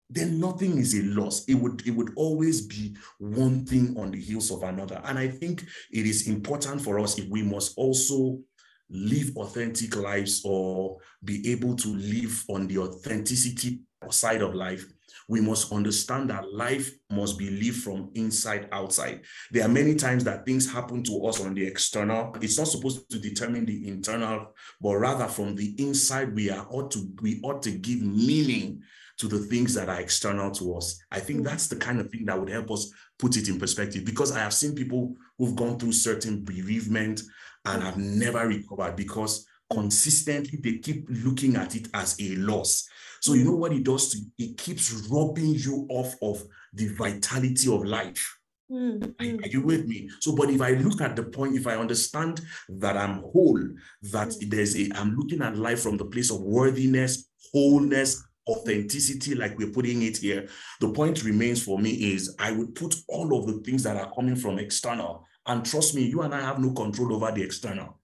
Then 0.09 0.39
nothing 0.39 0.77
is 0.77 0.93
a 0.93 1.03
loss. 1.03 1.45
It 1.45 1.55
would, 1.55 1.87
it 1.87 1.91
would 1.91 2.11
always 2.15 2.67
be 2.67 2.95
one 3.19 3.65
thing 3.65 3.95
on 3.97 4.11
the 4.11 4.19
heels 4.19 4.51
of 4.51 4.63
another. 4.63 5.01
And 5.05 5.17
I 5.17 5.29
think 5.29 5.63
it 5.91 6.05
is 6.05 6.27
important 6.27 6.81
for 6.81 6.99
us 6.99 7.17
if 7.17 7.29
we 7.29 7.43
must 7.43 7.77
also 7.77 8.39
live 8.89 9.31
authentic 9.37 9.95
lives 9.95 10.41
or 10.43 10.97
be 11.23 11.49
able 11.49 11.75
to 11.77 11.87
live 11.87 12.43
on 12.49 12.67
the 12.67 12.77
authenticity 12.79 13.79
side 14.09 14.41
of 14.41 14.53
life 14.53 14.85
we 15.31 15.39
must 15.39 15.71
understand 15.71 16.29
that 16.29 16.51
life 16.51 16.91
must 17.09 17.39
be 17.39 17.49
lived 17.49 17.77
from 17.77 18.11
inside 18.15 18.67
outside. 18.73 19.21
There 19.49 19.63
are 19.63 19.69
many 19.69 19.95
times 19.95 20.25
that 20.25 20.45
things 20.45 20.69
happen 20.69 21.03
to 21.03 21.25
us 21.25 21.39
on 21.39 21.53
the 21.53 21.65
external. 21.65 22.35
It's 22.41 22.57
not 22.57 22.67
supposed 22.67 23.09
to 23.09 23.17
determine 23.17 23.65
the 23.65 23.87
internal, 23.87 24.53
but 24.81 24.95
rather 24.95 25.27
from 25.27 25.55
the 25.55 25.73
inside, 25.77 26.35
we 26.35 26.49
are 26.49 26.67
ought 26.69 26.91
to 26.91 27.09
we 27.21 27.39
ought 27.45 27.63
to 27.63 27.71
give 27.71 28.01
meaning 28.01 28.81
to 29.19 29.29
the 29.29 29.39
things 29.39 29.73
that 29.75 29.87
are 29.87 30.01
external 30.01 30.51
to 30.51 30.75
us. 30.75 31.01
I 31.13 31.21
think 31.21 31.39
mm. 31.39 31.43
that's 31.45 31.69
the 31.69 31.77
kind 31.77 32.01
of 32.01 32.11
thing 32.11 32.25
that 32.25 32.37
would 32.37 32.49
help 32.49 32.69
us 32.69 32.91
put 33.17 33.37
it 33.37 33.47
in 33.47 33.57
perspective 33.57 34.03
because 34.03 34.33
I 34.33 34.39
have 34.39 34.53
seen 34.53 34.75
people 34.75 35.15
who've 35.37 35.55
gone 35.55 35.79
through 35.79 35.93
certain 35.93 36.43
bereavement 36.43 37.21
and 37.63 37.81
have 37.81 37.95
never 37.95 38.45
recovered 38.49 38.97
because 38.97 39.47
consistently 39.71 40.59
they 40.61 40.77
keep 40.77 41.05
looking 41.09 41.55
at 41.55 41.75
it 41.75 41.87
as 41.93 42.19
a 42.19 42.35
loss. 42.35 42.87
So 43.21 43.33
you 43.33 43.45
know 43.45 43.55
what 43.55 43.73
it 43.73 43.83
does 43.83 44.09
to 44.09 44.19
it 44.37 44.57
keeps 44.57 44.91
robbing 45.09 45.53
you 45.55 45.85
off 45.89 46.15
of 46.21 46.43
the 46.73 46.87
vitality 46.87 47.73
of 47.73 47.85
life. 47.85 48.37
Mm-hmm. 48.71 49.43
Are, 49.43 49.47
you 49.47 49.61
with 49.61 49.85
me? 49.85 50.09
So, 50.21 50.33
but 50.33 50.49
if 50.49 50.61
I 50.61 50.71
look 50.71 51.01
at 51.01 51.15
the 51.15 51.23
point, 51.23 51.55
if 51.55 51.67
I 51.67 51.75
understand 51.75 52.39
that 52.69 52.95
I'm 52.95 53.21
whole, 53.21 53.59
that 54.03 54.29
mm-hmm. 54.29 54.49
there's 54.49 54.77
a, 54.77 54.89
I'm 54.95 55.15
looking 55.15 55.41
at 55.41 55.57
life 55.57 55.81
from 55.81 55.97
the 55.97 56.05
place 56.05 56.31
of 56.31 56.41
worthiness, 56.41 57.29
wholeness, 57.51 58.23
authenticity, 58.47 59.35
like 59.35 59.57
we're 59.57 59.71
putting 59.71 60.01
it 60.03 60.17
here, 60.17 60.47
the 60.79 60.91
point 60.91 61.23
remains 61.23 61.63
for 61.63 61.77
me 61.77 61.91
is 62.13 62.35
I 62.39 62.51
would 62.51 62.73
put 62.75 62.95
all 63.07 63.37
of 63.37 63.45
the 63.47 63.61
things 63.61 63.83
that 63.83 63.97
are 63.97 64.11
coming 64.13 64.35
from 64.35 64.57
external. 64.57 65.25
And 65.45 65.65
trust 65.65 65.95
me, 65.95 66.03
you 66.03 66.21
and 66.21 66.33
I 66.33 66.41
have 66.41 66.59
no 66.59 66.71
control 66.71 67.13
over 67.13 67.31
the 67.31 67.43
external, 67.43 67.99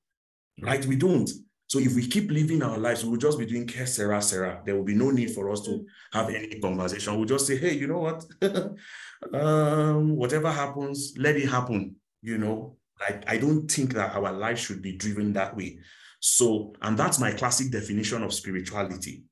right? 0.61 0.85
We 0.85 0.95
don't. 0.95 1.29
So 1.67 1.79
if 1.79 1.95
we 1.95 2.07
keep 2.07 2.31
living 2.31 2.63
our 2.63 2.77
lives, 2.77 3.03
we 3.03 3.11
will 3.11 3.17
just 3.17 3.37
be 3.37 3.45
doing 3.45 3.67
care, 3.67 3.85
Sarah, 3.85 4.21
Sarah. 4.21 4.61
There 4.65 4.75
will 4.75 4.85
be 4.85 4.95
no 4.95 5.11
need 5.11 5.31
for 5.31 5.51
us 5.51 5.61
to 5.65 5.85
have 6.13 6.29
any 6.29 6.59
conversation. 6.61 7.17
We'll 7.17 7.25
just 7.25 7.45
say, 7.45 7.57
hey, 7.57 7.73
you 7.73 7.87
know 7.87 7.99
what? 7.99 8.25
um, 9.33 10.15
whatever 10.15 10.49
happens, 10.49 11.13
let 11.17 11.35
it 11.35 11.49
happen. 11.49 11.97
You 12.21 12.37
know, 12.37 12.77
I, 13.01 13.19
I 13.27 13.37
don't 13.37 13.69
think 13.69 13.93
that 13.95 14.15
our 14.15 14.31
life 14.31 14.59
should 14.59 14.81
be 14.81 14.93
driven 14.93 15.33
that 15.33 15.57
way. 15.57 15.79
So, 16.21 16.73
and 16.81 16.97
that's 16.97 17.19
my 17.19 17.33
classic 17.33 17.69
definition 17.69 18.23
of 18.23 18.33
spirituality. 18.33 19.23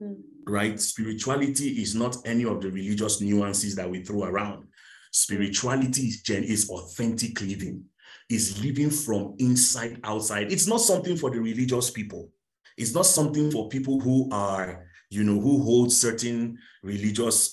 Mm. 0.00 0.20
Right? 0.46 0.80
Spirituality 0.80 1.82
is 1.82 1.96
not 1.96 2.16
any 2.24 2.44
of 2.44 2.60
the 2.60 2.70
religious 2.70 3.20
nuances 3.20 3.74
that 3.74 3.90
we 3.90 4.04
throw 4.04 4.22
around. 4.22 4.68
Spirituality 5.10 6.02
is, 6.02 6.22
is 6.28 6.70
authentic 6.70 7.40
living 7.40 7.84
is 8.28 8.62
living 8.62 8.90
from 8.90 9.34
inside 9.38 10.00
outside. 10.04 10.52
It's 10.52 10.66
not 10.66 10.80
something 10.80 11.16
for 11.16 11.30
the 11.30 11.40
religious 11.40 11.90
people. 11.90 12.30
It's 12.76 12.94
not 12.94 13.06
something 13.06 13.50
for 13.50 13.68
people 13.68 14.00
who 14.00 14.28
are, 14.32 14.86
you 15.10 15.24
know, 15.24 15.40
who 15.40 15.62
hold 15.62 15.92
certain 15.92 16.58
religious 16.82 17.52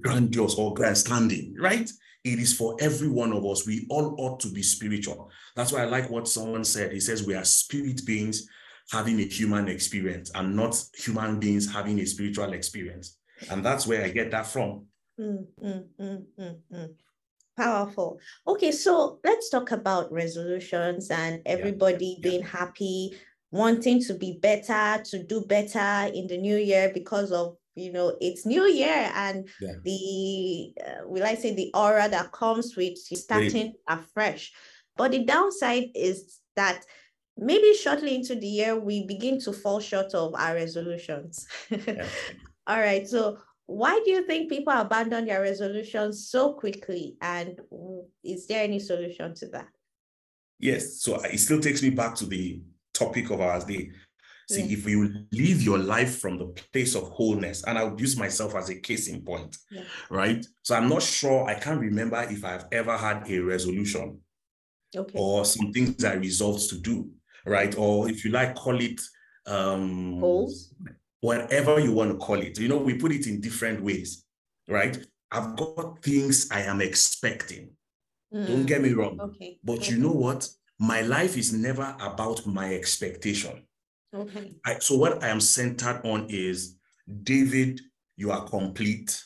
grandiose 0.00 0.56
or 0.56 0.74
grandstanding, 0.74 1.54
right? 1.58 1.90
It 2.24 2.40
is 2.40 2.52
for 2.52 2.76
every 2.80 3.08
one 3.08 3.32
of 3.32 3.46
us. 3.46 3.66
We 3.66 3.86
all 3.88 4.16
ought 4.18 4.40
to 4.40 4.48
be 4.48 4.62
spiritual. 4.62 5.30
That's 5.54 5.72
why 5.72 5.82
I 5.82 5.84
like 5.84 6.10
what 6.10 6.26
someone 6.26 6.64
said. 6.64 6.92
He 6.92 7.00
says 7.00 7.24
we 7.24 7.34
are 7.34 7.44
spirit 7.44 8.04
beings 8.04 8.48
having 8.90 9.20
a 9.20 9.24
human 9.24 9.68
experience 9.68 10.30
and 10.34 10.56
not 10.56 10.80
human 10.96 11.38
beings 11.38 11.72
having 11.72 12.00
a 12.00 12.06
spiritual 12.06 12.52
experience. 12.52 13.18
And 13.50 13.64
that's 13.64 13.86
where 13.86 14.04
I 14.04 14.08
get 14.08 14.30
that 14.32 14.46
from. 14.46 14.86
Mm, 15.20 15.46
mm, 15.62 15.84
mm, 16.00 16.24
mm, 16.38 16.56
mm. 16.72 16.94
Powerful. 17.56 18.18
Okay, 18.46 18.70
so 18.70 19.18
let's 19.24 19.48
talk 19.48 19.72
about 19.72 20.12
resolutions 20.12 21.10
and 21.10 21.40
everybody 21.46 22.18
yeah. 22.18 22.30
being 22.30 22.42
happy, 22.42 23.16
wanting 23.50 24.02
to 24.04 24.14
be 24.14 24.38
better, 24.42 25.02
to 25.04 25.22
do 25.22 25.40
better 25.42 26.12
in 26.12 26.26
the 26.26 26.36
new 26.36 26.56
year 26.56 26.90
because 26.92 27.32
of 27.32 27.56
you 27.74 27.92
know 27.92 28.16
it's 28.22 28.46
new 28.46 28.64
year 28.64 29.10
and 29.14 29.48
yeah. 29.60 29.74
the 29.84 30.72
uh, 30.82 31.06
will 31.06 31.24
I 31.24 31.34
say 31.34 31.54
the 31.54 31.70
aura 31.74 32.08
that 32.08 32.32
comes 32.32 32.76
with 32.76 32.98
starting 32.98 33.74
afresh. 33.88 34.52
But 34.96 35.12
the 35.12 35.24
downside 35.24 35.88
is 35.94 36.40
that 36.56 36.84
maybe 37.36 37.74
shortly 37.74 38.14
into 38.14 38.34
the 38.34 38.46
year 38.46 38.78
we 38.78 39.06
begin 39.06 39.38
to 39.40 39.52
fall 39.52 39.80
short 39.80 40.14
of 40.14 40.34
our 40.34 40.54
resolutions. 40.54 41.46
Yeah. 41.70 42.06
All 42.68 42.80
right, 42.80 43.06
so 43.06 43.38
why 43.66 44.00
do 44.04 44.10
you 44.10 44.24
think 44.26 44.48
people 44.48 44.72
abandon 44.72 45.26
their 45.26 45.42
resolutions 45.42 46.28
so 46.28 46.54
quickly? 46.54 47.16
And 47.20 47.58
is 48.22 48.46
there 48.46 48.62
any 48.62 48.78
solution 48.78 49.34
to 49.34 49.48
that? 49.48 49.68
Yes. 50.58 51.02
So 51.02 51.20
it 51.20 51.38
still 51.38 51.60
takes 51.60 51.82
me 51.82 51.90
back 51.90 52.14
to 52.16 52.26
the 52.26 52.62
topic 52.94 53.30
of 53.30 53.40
ours. 53.40 53.64
The 53.64 53.90
see, 54.48 54.62
yeah. 54.62 54.76
if 54.76 54.86
you 54.88 55.26
live 55.32 55.62
your 55.62 55.78
life 55.78 56.20
from 56.20 56.38
the 56.38 56.46
place 56.72 56.94
of 56.94 57.08
wholeness, 57.10 57.64
and 57.64 57.76
I 57.76 57.84
would 57.84 58.00
use 58.00 58.16
myself 58.16 58.54
as 58.54 58.70
a 58.70 58.76
case 58.76 59.08
in 59.08 59.22
point, 59.22 59.56
yeah. 59.70 59.82
right? 60.10 60.46
So 60.62 60.76
I'm 60.76 60.88
not 60.88 61.02
sure, 61.02 61.44
I 61.46 61.54
can't 61.54 61.80
remember 61.80 62.24
if 62.30 62.44
I've 62.44 62.66
ever 62.70 62.96
had 62.96 63.28
a 63.28 63.38
resolution 63.40 64.20
okay. 64.96 65.18
or 65.18 65.44
some 65.44 65.72
things 65.72 66.04
I 66.04 66.14
resolved 66.14 66.70
to 66.70 66.78
do, 66.78 67.10
right? 67.44 67.76
Or 67.76 68.08
if 68.08 68.24
you 68.24 68.30
like, 68.30 68.54
call 68.54 68.80
it 68.80 69.00
um 69.48 70.18
goals 70.18 70.74
whatever 71.20 71.78
you 71.80 71.92
want 71.92 72.10
to 72.12 72.18
call 72.18 72.40
it. 72.40 72.58
You 72.58 72.68
know, 72.68 72.76
we 72.76 72.94
put 72.94 73.12
it 73.12 73.26
in 73.26 73.40
different 73.40 73.82
ways, 73.82 74.24
right? 74.68 74.98
I've 75.30 75.56
got 75.56 76.02
things 76.02 76.48
I 76.50 76.62
am 76.62 76.80
expecting. 76.80 77.70
Mm. 78.32 78.46
Don't 78.46 78.66
get 78.66 78.82
me 78.82 78.92
wrong. 78.92 79.18
Okay. 79.20 79.58
But 79.64 79.78
okay. 79.78 79.92
you 79.92 79.98
know 79.98 80.12
what? 80.12 80.48
My 80.78 81.00
life 81.00 81.36
is 81.36 81.52
never 81.52 81.96
about 82.00 82.46
my 82.46 82.74
expectation. 82.74 83.64
Okay. 84.14 84.54
I, 84.64 84.78
so 84.78 84.96
what 84.96 85.22
I 85.22 85.28
am 85.28 85.40
centered 85.40 86.00
on 86.04 86.26
is 86.28 86.76
David, 87.22 87.80
you 88.16 88.30
are 88.30 88.44
complete. 88.44 89.22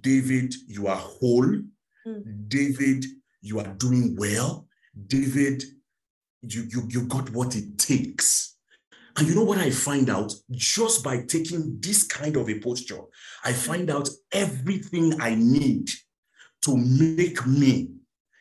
David, 0.00 0.54
you 0.66 0.86
are 0.86 0.96
whole. 0.96 1.60
Mm. 2.06 2.48
David, 2.48 3.04
you 3.40 3.58
are 3.58 3.74
doing 3.74 4.16
well. 4.16 4.66
David, 5.06 5.62
you, 6.42 6.66
you, 6.70 6.82
you 6.88 7.02
got 7.06 7.30
what 7.30 7.56
it 7.56 7.78
takes. 7.78 8.53
And 9.16 9.28
you 9.28 9.34
know 9.34 9.44
what 9.44 9.58
I 9.58 9.70
find 9.70 10.10
out? 10.10 10.32
Just 10.50 11.04
by 11.04 11.22
taking 11.22 11.78
this 11.80 12.04
kind 12.04 12.36
of 12.36 12.48
a 12.48 12.58
posture, 12.58 13.00
I 13.44 13.52
find 13.52 13.90
out 13.90 14.08
everything 14.32 15.20
I 15.20 15.34
need 15.36 15.90
to 16.62 16.76
make 16.76 17.46
me 17.46 17.90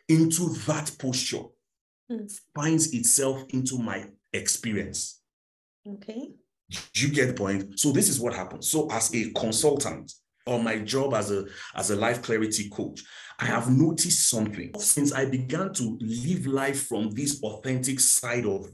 into 0.10 0.50
that 0.66 0.92
posture 1.00 1.44
mm. 2.12 2.40
finds 2.56 2.94
itself 2.94 3.44
into 3.50 3.78
my 3.78 4.06
experience. 4.32 5.22
Okay. 5.88 6.30
You 6.96 7.10
get 7.10 7.28
the 7.28 7.34
point? 7.34 7.80
So 7.80 7.92
this 7.92 8.10
is 8.10 8.20
what 8.20 8.34
happens. 8.34 8.70
So 8.70 8.90
as 8.90 9.14
a 9.14 9.32
consultant 9.32 10.12
or 10.46 10.62
my 10.62 10.80
job 10.80 11.14
as 11.14 11.32
a 11.32 11.46
as 11.76 11.92
a 11.92 11.96
life 11.96 12.22
clarity 12.22 12.70
coach, 12.70 13.04
I 13.40 13.46
have 13.46 13.70
noticed 13.70 14.30
something 14.30 14.72
since 14.78 15.14
I 15.14 15.26
began 15.26 15.74
to 15.74 15.98
live 16.02 16.48
life 16.48 16.88
from 16.88 17.12
this 17.12 17.42
authentic 17.44 18.00
side 18.00 18.46
of 18.46 18.66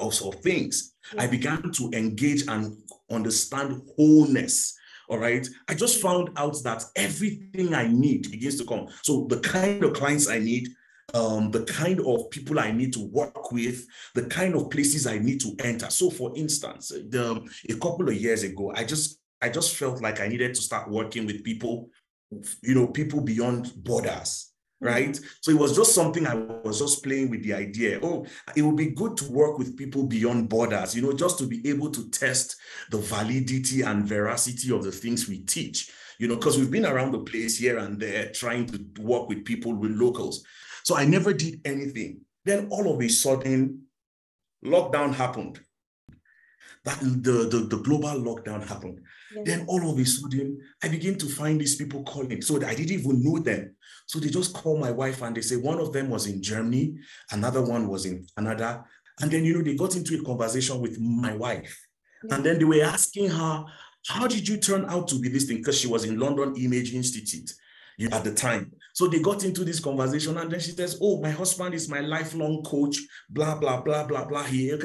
of, 0.00 0.20
of 0.22 0.34
things. 0.36 0.94
I 1.18 1.26
began 1.26 1.72
to 1.72 1.90
engage 1.92 2.46
and 2.48 2.76
understand 3.10 3.82
wholeness. 3.96 4.76
All 5.08 5.18
right. 5.18 5.46
I 5.68 5.74
just 5.74 6.00
found 6.00 6.30
out 6.36 6.56
that 6.64 6.84
everything 6.96 7.74
I 7.74 7.88
need 7.88 8.30
begins 8.30 8.58
to 8.58 8.64
come. 8.64 8.88
So 9.02 9.26
the 9.28 9.40
kind 9.40 9.84
of 9.84 9.94
clients 9.94 10.28
I 10.28 10.38
need, 10.38 10.68
um, 11.12 11.50
the 11.50 11.64
kind 11.64 12.00
of 12.00 12.30
people 12.30 12.58
I 12.58 12.72
need 12.72 12.92
to 12.94 13.06
work 13.08 13.52
with, 13.52 13.86
the 14.14 14.24
kind 14.26 14.54
of 14.54 14.70
places 14.70 15.06
I 15.06 15.18
need 15.18 15.40
to 15.40 15.54
enter. 15.58 15.90
So, 15.90 16.08
for 16.08 16.32
instance, 16.36 16.88
the, 16.88 17.46
a 17.68 17.74
couple 17.74 18.08
of 18.08 18.14
years 18.14 18.42
ago, 18.42 18.72
I 18.74 18.84
just 18.84 19.18
I 19.42 19.48
just 19.48 19.74
felt 19.74 20.00
like 20.00 20.20
I 20.20 20.28
needed 20.28 20.54
to 20.54 20.62
start 20.62 20.88
working 20.88 21.26
with 21.26 21.42
people, 21.42 21.90
you 22.62 22.76
know, 22.76 22.86
people 22.86 23.20
beyond 23.20 23.72
borders 23.76 24.51
right? 24.82 25.10
Mm-hmm. 25.10 25.24
So 25.40 25.50
it 25.52 25.58
was 25.58 25.76
just 25.76 25.94
something 25.94 26.26
I 26.26 26.34
was 26.34 26.80
just 26.80 27.04
playing 27.04 27.30
with 27.30 27.44
the 27.44 27.54
idea. 27.54 28.00
Oh, 28.02 28.26
it 28.56 28.62
would 28.62 28.76
be 28.76 28.90
good 28.90 29.16
to 29.18 29.30
work 29.30 29.56
with 29.56 29.76
people 29.76 30.04
beyond 30.04 30.48
borders, 30.48 30.94
you 30.94 31.02
know, 31.02 31.12
just 31.12 31.38
to 31.38 31.46
be 31.46 31.66
able 31.70 31.90
to 31.92 32.10
test 32.10 32.56
the 32.90 32.98
validity 32.98 33.82
and 33.82 34.06
veracity 34.06 34.72
of 34.74 34.82
the 34.82 34.90
things 34.90 35.28
we 35.28 35.38
teach, 35.44 35.92
you 36.18 36.26
know, 36.26 36.34
because 36.34 36.58
we've 36.58 36.70
been 36.70 36.84
around 36.84 37.12
the 37.12 37.20
place 37.20 37.56
here 37.56 37.78
and 37.78 38.00
there 38.00 38.30
trying 38.32 38.66
to 38.66 38.84
work 39.00 39.28
with 39.28 39.44
people, 39.44 39.72
with 39.72 39.92
locals. 39.92 40.44
So 40.82 40.96
I 40.96 41.04
never 41.04 41.32
did 41.32 41.60
anything. 41.64 42.22
Then 42.44 42.66
all 42.70 42.92
of 42.92 43.00
a 43.00 43.08
sudden, 43.08 43.82
lockdown 44.64 45.14
happened. 45.14 45.60
That 46.84 46.98
the, 46.98 47.48
the, 47.48 47.66
the 47.70 47.82
global 47.82 48.08
lockdown 48.20 48.66
happened. 48.66 49.00
Then 49.44 49.64
all 49.68 49.90
of 49.90 49.98
a 49.98 50.04
sudden, 50.04 50.60
I 50.82 50.88
begin 50.88 51.16
to 51.18 51.26
find 51.26 51.60
these 51.60 51.76
people 51.76 52.02
calling. 52.04 52.42
So 52.42 52.56
I 52.56 52.74
didn't 52.74 52.92
even 52.92 53.22
know 53.22 53.38
them. 53.38 53.74
So 54.06 54.18
they 54.18 54.28
just 54.28 54.54
call 54.54 54.78
my 54.78 54.90
wife 54.90 55.22
and 55.22 55.36
they 55.36 55.40
say 55.40 55.56
one 55.56 55.78
of 55.78 55.92
them 55.92 56.10
was 56.10 56.26
in 56.26 56.42
Germany, 56.42 56.96
another 57.30 57.62
one 57.62 57.88
was 57.88 58.04
in 58.04 58.26
Canada. 58.36 58.84
And 59.20 59.30
then, 59.30 59.44
you 59.44 59.54
know, 59.54 59.62
they 59.62 59.74
got 59.74 59.96
into 59.96 60.18
a 60.18 60.24
conversation 60.24 60.80
with 60.80 60.98
my 61.00 61.34
wife. 61.34 61.78
And 62.30 62.44
then 62.44 62.58
they 62.58 62.64
were 62.64 62.82
asking 62.82 63.30
her, 63.30 63.64
How 64.06 64.26
did 64.26 64.48
you 64.48 64.58
turn 64.58 64.84
out 64.88 65.08
to 65.08 65.18
be 65.18 65.28
this 65.28 65.44
thing? 65.44 65.58
Because 65.58 65.78
she 65.78 65.86
was 65.86 66.04
in 66.04 66.18
London 66.18 66.54
Image 66.56 66.94
Institute 66.94 67.52
at 68.10 68.24
the 68.24 68.34
time. 68.34 68.72
So 68.94 69.06
they 69.06 69.20
got 69.20 69.44
into 69.44 69.64
this 69.64 69.80
conversation 69.80 70.36
and 70.38 70.50
then 70.50 70.60
she 70.60 70.72
says, 70.72 70.98
Oh, 71.00 71.20
my 71.20 71.30
husband 71.30 71.74
is 71.74 71.88
my 71.88 72.00
lifelong 72.00 72.62
coach, 72.62 72.96
blah, 73.28 73.54
blah, 73.56 73.80
blah, 73.80 74.04
blah, 74.04 74.24
blah. 74.24 74.42
Here. 74.44 74.76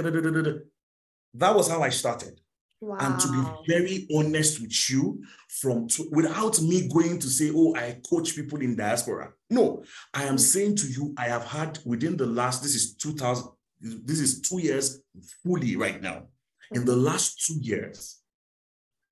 That 1.34 1.56
was 1.56 1.70
how 1.70 1.82
I 1.82 1.90
started. 1.90 2.40
Wow. 2.80 2.98
And 3.00 3.20
to 3.20 3.28
be 3.32 3.74
very 3.74 4.08
honest 4.16 4.62
with 4.62 4.90
you, 4.90 5.24
from 5.50 5.88
to, 5.90 6.08
without 6.12 6.62
me 6.62 6.88
going 6.88 7.18
to 7.20 7.28
say, 7.28 7.52
oh, 7.54 7.76
I 7.76 8.00
coach 8.08 8.36
people 8.36 8.62
in 8.62 8.76
diaspora. 8.76 9.34
No, 9.50 9.84
I 10.14 10.26
am 10.26 10.38
saying 10.38 10.76
to 10.78 10.88
you, 10.88 11.14
I 11.18 11.26
have 11.26 11.46
had 11.46 11.80
within 11.86 12.18
the 12.18 12.28
last, 12.28 12.62
this 12.62 12.76
is 12.76 12.96
2000, 12.96 13.50
this 13.82 14.20
is 14.20 14.42
two 14.42 14.60
years 14.60 15.02
fully 15.44 15.76
right 15.76 16.02
now. 16.02 16.28
In 16.72 16.86
the 16.86 16.96
last 16.96 17.46
two 17.46 17.56
years, 17.60 18.20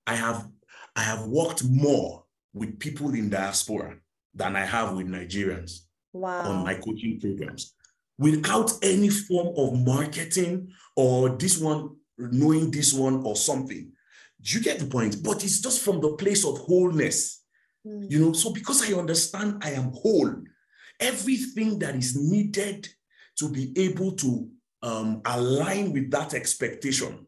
I 0.06 0.16
have 0.16 0.48
I 0.96 1.02
have 1.02 1.26
worked 1.26 1.64
more 1.64 2.24
with 2.54 2.80
people 2.80 3.14
in 3.14 3.30
diaspora 3.30 3.98
than 4.34 4.56
I 4.56 4.66
have 4.66 4.96
with 4.96 5.08
Nigerians 5.08 5.82
wow. 6.14 6.50
on 6.50 6.64
my 6.64 6.76
coaching 6.76 7.20
programs 7.20 7.74
without 8.18 8.72
any 8.82 9.10
form 9.10 9.54
of 9.58 9.86
marketing 9.86 10.72
or 10.96 11.30
this 11.30 11.58
one 11.58 11.96
knowing 12.18 12.72
this 12.72 12.94
one 12.94 13.24
or 13.24 13.36
something. 13.36 13.92
Do 14.42 14.58
You 14.58 14.64
get 14.64 14.80
the 14.80 14.86
point, 14.86 15.24
but 15.24 15.44
it's 15.44 15.60
just 15.60 15.82
from 15.82 16.02
the 16.02 16.14
place 16.14 16.46
of 16.46 16.58
wholeness. 16.60 17.44
Mm. 17.86 18.12
You 18.12 18.20
know, 18.20 18.34
so 18.34 18.52
because 18.52 18.90
I 18.90 18.98
understand 18.98 19.64
I 19.64 19.72
am 19.72 19.92
whole, 19.92 20.34
everything 21.00 21.80
that 21.80 21.96
is 21.96 22.16
needed 22.16 22.88
to 23.38 23.50
be 23.50 23.74
able 23.76 24.14
to 24.14 24.50
um, 24.82 25.22
align 25.26 25.92
with 25.92 26.12
that 26.12 26.34
expectation, 26.34 27.26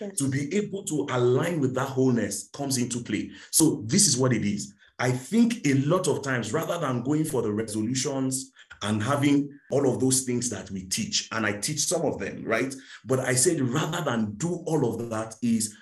yes. 0.00 0.16
to 0.18 0.28
be 0.28 0.54
able 0.54 0.84
to 0.84 1.06
align 1.10 1.60
with 1.60 1.74
that 1.74 1.88
wholeness 1.88 2.50
comes 2.52 2.78
into 2.78 3.00
play. 3.00 3.30
So 3.50 3.82
this 3.86 4.06
is 4.06 4.16
what 4.16 4.32
it 4.32 4.44
is. 4.44 4.74
I 4.98 5.10
think 5.10 5.66
a 5.66 5.74
lot 5.74 6.08
of 6.08 6.22
times, 6.22 6.52
rather 6.52 6.78
than 6.78 7.02
going 7.02 7.24
for 7.24 7.40
the 7.40 7.52
resolutions 7.52 8.52
and 8.82 9.02
having 9.02 9.50
all 9.70 9.88
of 9.88 10.00
those 10.00 10.22
things 10.22 10.48
that 10.50 10.70
we 10.70 10.84
teach, 10.84 11.28
and 11.32 11.44
I 11.44 11.52
teach 11.52 11.80
some 11.80 12.02
of 12.02 12.18
them, 12.18 12.44
right? 12.44 12.74
But 13.04 13.20
I 13.20 13.34
said 13.34 13.60
rather 13.60 14.02
than 14.02 14.34
do 14.36 14.62
all 14.66 14.94
of 14.94 15.10
that, 15.10 15.34
is 15.42 15.76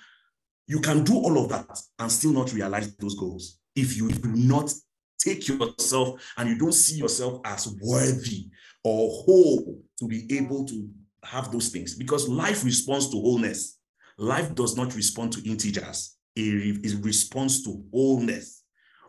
you 0.67 0.81
can 0.81 1.05
do 1.05 1.14
all 1.14 1.43
of 1.43 1.49
that 1.50 1.81
and 1.99 2.11
still 2.11 2.33
not 2.33 2.52
realize 2.52 2.95
those 2.97 3.14
goals 3.14 3.59
if 3.75 3.97
you 3.97 4.11
do 4.11 4.28
not 4.35 4.73
take 5.19 5.49
yourself 5.49 6.21
and 6.37 6.49
you 6.49 6.59
don't 6.59 6.75
see 6.75 6.97
yourself 6.97 7.40
as 7.45 7.75
worthy 7.81 8.49
or 8.85 9.09
whole 9.25 9.81
to 9.99 10.07
be 10.07 10.26
able 10.37 10.64
to 10.64 10.88
have 11.25 11.50
those 11.50 11.69
things 11.69 11.95
because 11.95 12.28
life 12.28 12.64
responds 12.64 13.09
to 13.11 13.21
wholeness. 13.21 13.78
Life 14.19 14.55
does 14.55 14.76
not 14.76 14.95
respond 14.97 15.33
to 15.35 15.49
integers, 15.49 16.17
it, 16.35 16.85
it 16.85 17.05
responds 17.05 17.62
to 17.62 17.85
wholeness 17.93 18.59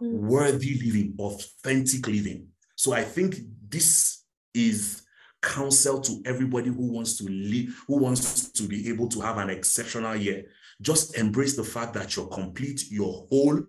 mm. 0.01 0.11
worthy 0.11 0.79
living, 0.83 1.15
authentic 1.19 2.07
living. 2.07 2.47
So 2.79 2.93
I 2.93 3.03
think 3.03 3.35
this 3.67 4.23
is 4.53 5.01
counsel 5.41 5.99
to 5.99 6.21
everybody 6.25 6.69
who 6.69 6.93
wants 6.93 7.17
to 7.17 7.25
live, 7.25 7.77
who 7.89 7.97
wants 7.97 8.53
to 8.53 8.63
be 8.63 8.87
able 8.87 9.09
to 9.09 9.19
have 9.19 9.37
an 9.37 9.49
exceptional 9.49 10.15
year. 10.15 10.45
Just 10.81 11.17
embrace 11.17 11.57
the 11.57 11.63
fact 11.65 11.93
that 11.95 12.15
you're 12.15 12.27
complete, 12.27 12.89
you're 12.89 13.27
whole, 13.29 13.59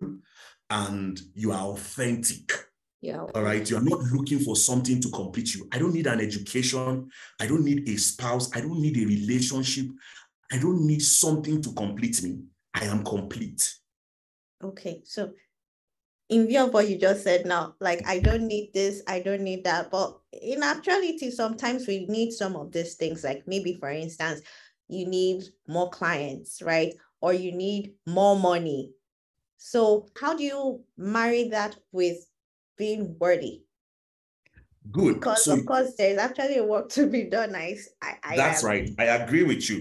and 0.71 1.21
you 1.35 1.50
are 1.50 1.67
authentic. 1.73 2.52
Yeah. 3.00 3.26
All 3.35 3.43
right. 3.43 3.69
You're 3.69 3.83
not 3.83 3.99
looking 4.12 4.38
for 4.38 4.55
something 4.55 5.00
to 5.00 5.11
complete 5.11 5.57
you. 5.57 5.67
I 5.73 5.81
don't 5.81 5.93
need 5.93 6.07
an 6.07 6.21
education. 6.21 7.11
I 7.40 7.49
don't 7.49 7.64
need 7.64 7.88
a 7.88 7.97
spouse. 7.97 8.55
I 8.55 8.61
don't 8.61 8.81
need 8.81 8.97
a 8.97 9.07
relationship. 9.07 9.87
I 10.52 10.59
don't 10.59 10.87
need 10.87 11.02
something 11.02 11.61
to 11.62 11.73
complete 11.73 12.23
me. 12.23 12.45
I 12.75 12.85
am 12.85 13.02
complete. 13.02 13.75
Okay. 14.62 15.00
So 15.05 15.33
in 16.30 16.46
view 16.46 16.64
of 16.64 16.72
what 16.72 16.88
you 16.88 16.96
just 16.96 17.25
said 17.25 17.44
now, 17.44 17.75
like 17.80 18.06
I 18.06 18.20
don't 18.20 18.46
need 18.46 18.72
this, 18.72 19.02
I 19.08 19.20
don't 19.20 19.42
need 19.42 19.64
that. 19.64 19.90
But 19.90 20.16
in 20.32 20.62
actuality, 20.62 21.30
sometimes 21.30 21.87
we 21.87 22.06
need 22.06 22.30
some 22.30 22.54
of 22.54 22.70
these 22.70 22.94
things. 22.94 23.25
Like 23.25 23.42
maybe, 23.46 23.75
for 23.75 23.90
instance, 23.90 24.40
you 24.88 25.06
need 25.06 25.42
more 25.66 25.90
clients, 25.90 26.62
right? 26.62 26.94
Or 27.20 27.32
you 27.32 27.52
need 27.52 27.94
more 28.06 28.38
money. 28.38 28.92
So 29.58 30.06
how 30.18 30.37
do 30.37 30.44
you 30.44 30.84
marry 30.96 31.49
that 31.49 31.76
with 31.90 32.18
being 32.78 33.16
worthy? 33.18 33.64
Good. 34.90 35.14
Because 35.14 35.44
so, 35.44 35.54
of 35.54 35.66
course 35.66 35.94
there's 35.99 36.18
actually 36.18 36.58
a 36.58 36.64
work 36.64 36.88
to 36.90 37.08
be 37.08 37.25
done. 37.25 37.56
I, 37.56 37.76
I 38.22 38.37
that's 38.37 38.62
right. 38.62 38.88
I 38.99 39.04
agree 39.04 39.42
with 39.42 39.68
you. 39.68 39.78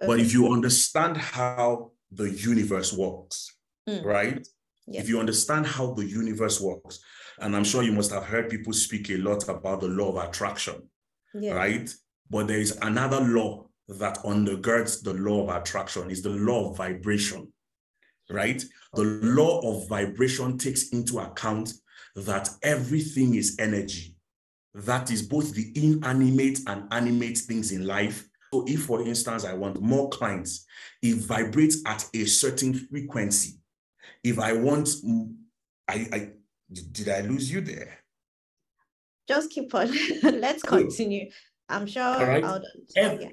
Okay. 0.00 0.06
But 0.06 0.20
if 0.20 0.32
you 0.32 0.52
understand 0.52 1.16
how 1.16 1.90
the 2.12 2.30
universe 2.30 2.92
works, 2.92 3.52
mm. 3.88 4.02
right? 4.04 4.46
Yes. 4.90 5.04
If 5.04 5.08
you 5.08 5.20
understand 5.20 5.66
how 5.66 5.92
the 5.92 6.04
universe 6.04 6.60
works, 6.60 7.00
and 7.40 7.54
I'm 7.54 7.64
sure 7.64 7.82
you 7.82 7.92
must 7.92 8.10
have 8.12 8.24
heard 8.24 8.48
people 8.48 8.72
speak 8.72 9.10
a 9.10 9.18
lot 9.18 9.48
about 9.48 9.80
the 9.80 9.88
law 9.88 10.16
of 10.16 10.28
attraction, 10.28 10.88
right? 11.34 11.92
But 12.30 12.48
there 12.48 12.58
is 12.58 12.78
another 12.82 13.20
law 13.20 13.66
that 13.88 14.18
undergirds 14.18 15.02
the 15.02 15.14
law 15.14 15.44
of 15.44 15.62
attraction 15.62 16.10
is 16.10 16.22
the 16.22 16.30
law 16.30 16.70
of 16.70 16.76
vibration, 16.76 17.52
right? 18.30 18.62
The 18.94 19.04
law 19.22 19.60
of 19.60 19.88
vibration 19.88 20.58
takes 20.58 20.88
into 20.90 21.18
account 21.18 21.72
that 22.16 22.48
everything 22.62 23.34
is 23.34 23.56
energy. 23.58 24.16
That 24.74 25.10
is 25.10 25.22
both 25.22 25.54
the 25.54 25.72
inanimate 25.74 26.60
and 26.66 26.84
animate 26.92 27.38
things 27.38 27.72
in 27.72 27.86
life. 27.86 28.28
So 28.52 28.64
if, 28.66 28.84
for 28.84 29.02
instance, 29.02 29.44
I 29.44 29.54
want 29.54 29.80
more 29.80 30.08
clients, 30.08 30.66
it 31.02 31.16
vibrates 31.16 31.82
at 31.86 32.06
a 32.14 32.24
certain 32.24 32.74
frequency 32.74 33.58
if 34.22 34.38
I 34.38 34.52
want, 34.52 34.88
I, 35.88 36.06
I 36.12 36.30
did 36.70 37.08
I 37.08 37.20
lose 37.20 37.50
you 37.50 37.60
there? 37.60 37.98
Just 39.26 39.50
keep 39.50 39.74
on. 39.74 39.90
Let's 40.22 40.62
continue. 40.62 41.30
I'm 41.68 41.86
sure. 41.86 42.02
All 42.02 42.26
right. 42.26 42.44
I'll, 42.44 42.62
Every, 42.96 43.24
yeah. 43.24 43.30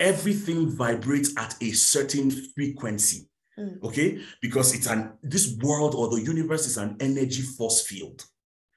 Everything 0.00 0.70
vibrates 0.70 1.32
at 1.36 1.54
a 1.60 1.70
certain 1.72 2.30
frequency. 2.30 3.28
Mm. 3.58 3.82
Okay, 3.82 4.18
because 4.40 4.74
it's 4.74 4.86
an 4.86 5.12
this 5.22 5.56
world 5.62 5.94
or 5.94 6.08
the 6.08 6.22
universe 6.22 6.66
is 6.66 6.78
an 6.78 6.96
energy 7.00 7.42
force 7.42 7.86
field. 7.86 8.24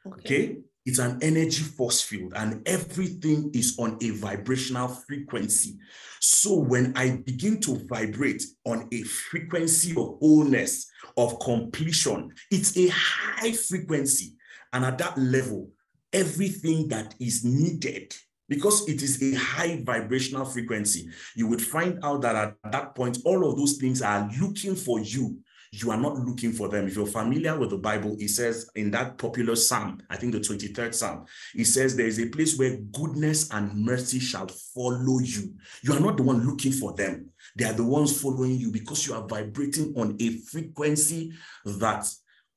Okay. 0.05 0.19
okay, 0.19 0.57
it's 0.85 0.99
an 0.99 1.17
energy 1.21 1.63
force 1.63 2.01
field, 2.01 2.33
and 2.35 2.61
everything 2.67 3.51
is 3.53 3.77
on 3.79 3.97
a 4.01 4.09
vibrational 4.09 4.89
frequency. 4.89 5.77
So 6.19 6.55
when 6.55 6.91
I 6.97 7.21
begin 7.25 7.61
to 7.61 7.77
vibrate 7.87 8.43
on 8.65 8.87
a 8.91 9.03
frequency 9.03 9.91
of 9.91 10.17
wholeness, 10.19 10.91
of 11.17 11.39
completion. 11.39 12.31
It's 12.51 12.75
a 12.77 12.87
high 12.89 13.51
frequency. 13.51 14.33
And 14.73 14.85
at 14.85 14.97
that 14.97 15.17
level, 15.17 15.71
everything 16.11 16.87
that 16.89 17.15
is 17.19 17.43
needed, 17.43 18.15
because 18.47 18.87
it 18.87 19.01
is 19.01 19.21
a 19.23 19.35
high 19.35 19.81
vibrational 19.83 20.45
frequency, 20.45 21.09
you 21.35 21.47
would 21.47 21.61
find 21.61 21.99
out 22.03 22.21
that 22.21 22.35
at 22.35 22.71
that 22.71 22.95
point, 22.95 23.19
all 23.25 23.49
of 23.49 23.57
those 23.57 23.77
things 23.77 24.01
are 24.01 24.29
looking 24.39 24.75
for 24.75 24.99
you. 24.99 25.39
You 25.71 25.91
are 25.91 25.97
not 25.97 26.17
looking 26.17 26.51
for 26.51 26.69
them. 26.69 26.87
If 26.87 26.95
you're 26.95 27.05
familiar 27.05 27.57
with 27.57 27.69
the 27.69 27.77
Bible, 27.77 28.15
it 28.19 28.29
says 28.29 28.69
in 28.75 28.91
that 28.91 29.17
popular 29.17 29.55
psalm, 29.55 30.01
I 30.09 30.17
think 30.17 30.33
the 30.33 30.39
23rd 30.39 30.93
psalm, 30.93 31.25
it 31.53 31.65
says 31.65 31.95
there 31.95 32.07
is 32.07 32.19
a 32.19 32.27
place 32.27 32.57
where 32.57 32.77
goodness 32.77 33.51
and 33.51 33.75
mercy 33.75 34.19
shall 34.19 34.47
follow 34.47 35.19
you. 35.19 35.53
You 35.83 35.93
are 35.93 35.99
not 35.99 36.17
the 36.17 36.23
one 36.23 36.47
looking 36.47 36.71
for 36.71 36.93
them. 36.93 37.29
They 37.55 37.65
are 37.65 37.73
the 37.73 37.83
ones 37.83 38.21
following 38.21 38.57
you 38.57 38.71
because 38.71 39.07
you 39.07 39.13
are 39.13 39.27
vibrating 39.27 39.93
on 39.97 40.15
a 40.19 40.37
frequency 40.39 41.33
that 41.65 42.05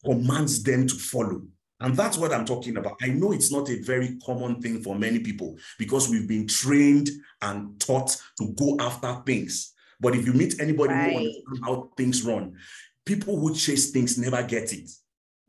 commands 0.05 0.62
them 0.62 0.87
to 0.87 0.94
follow. 0.94 1.42
And 1.81 1.97
that's 1.97 2.18
what 2.18 2.33
I'm 2.33 2.44
talking 2.44 2.77
about. 2.77 2.97
I 3.03 3.09
know 3.09 3.33
it's 3.33 3.53
not 3.53 3.71
a 3.71 3.81
very 3.81 4.18
common 4.25 4.61
thing 4.61 4.83
for 4.83 4.97
many 4.97 5.21
people 5.21 5.57
because 5.79 6.09
we've 6.09 6.27
been 6.27 6.47
trained 6.47 7.09
and 7.40 7.79
taught 7.81 8.16
to 8.38 8.53
go 8.55 8.77
after 8.81 9.14
things. 9.25 9.75
But 10.01 10.14
if 10.14 10.27
you 10.27 10.33
meet 10.33 10.61
anybody 10.61 10.92
right. 10.92 11.12
who 11.12 11.18
understands 11.18 11.61
how 11.64 11.90
things 11.97 12.23
run, 12.23 12.57
people 13.09 13.38
who 13.40 13.55
chase 13.55 13.90
things 13.90 14.18
never 14.18 14.42
get 14.42 14.71
it. 14.73 14.90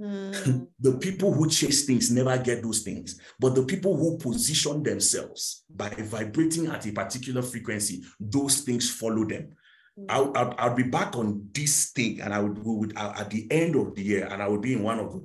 Mm. 0.01 0.67
the 0.79 0.93
people 0.93 1.33
who 1.33 1.49
chase 1.49 1.85
things 1.85 2.09
never 2.09 2.37
get 2.37 2.63
those 2.63 2.79
things, 2.79 3.19
but 3.37 3.53
the 3.53 3.63
people 3.63 3.97
who 3.97 4.17
position 4.17 4.81
themselves 4.81 5.65
by 5.69 5.89
vibrating 5.89 6.67
at 6.67 6.87
a 6.87 6.91
particular 6.93 7.41
frequency, 7.41 8.01
those 8.17 8.61
things 8.61 8.89
follow 8.89 9.25
them. 9.25 9.49
Mm. 9.99 10.05
I'll, 10.07 10.31
I'll, 10.37 10.55
I'll, 10.57 10.75
be 10.75 10.83
back 10.83 11.17
on 11.17 11.49
this 11.51 11.91
thing, 11.91 12.21
and 12.21 12.33
I 12.33 12.39
would, 12.39 12.63
would 12.63 12.97
at 12.97 13.29
the 13.29 13.45
end 13.51 13.75
of 13.75 13.93
the 13.93 14.03
year, 14.03 14.29
and 14.31 14.41
I 14.41 14.47
would 14.47 14.61
be 14.61 14.73
in 14.73 14.83
one 14.83 14.99
of 14.99 15.11
the 15.11 15.21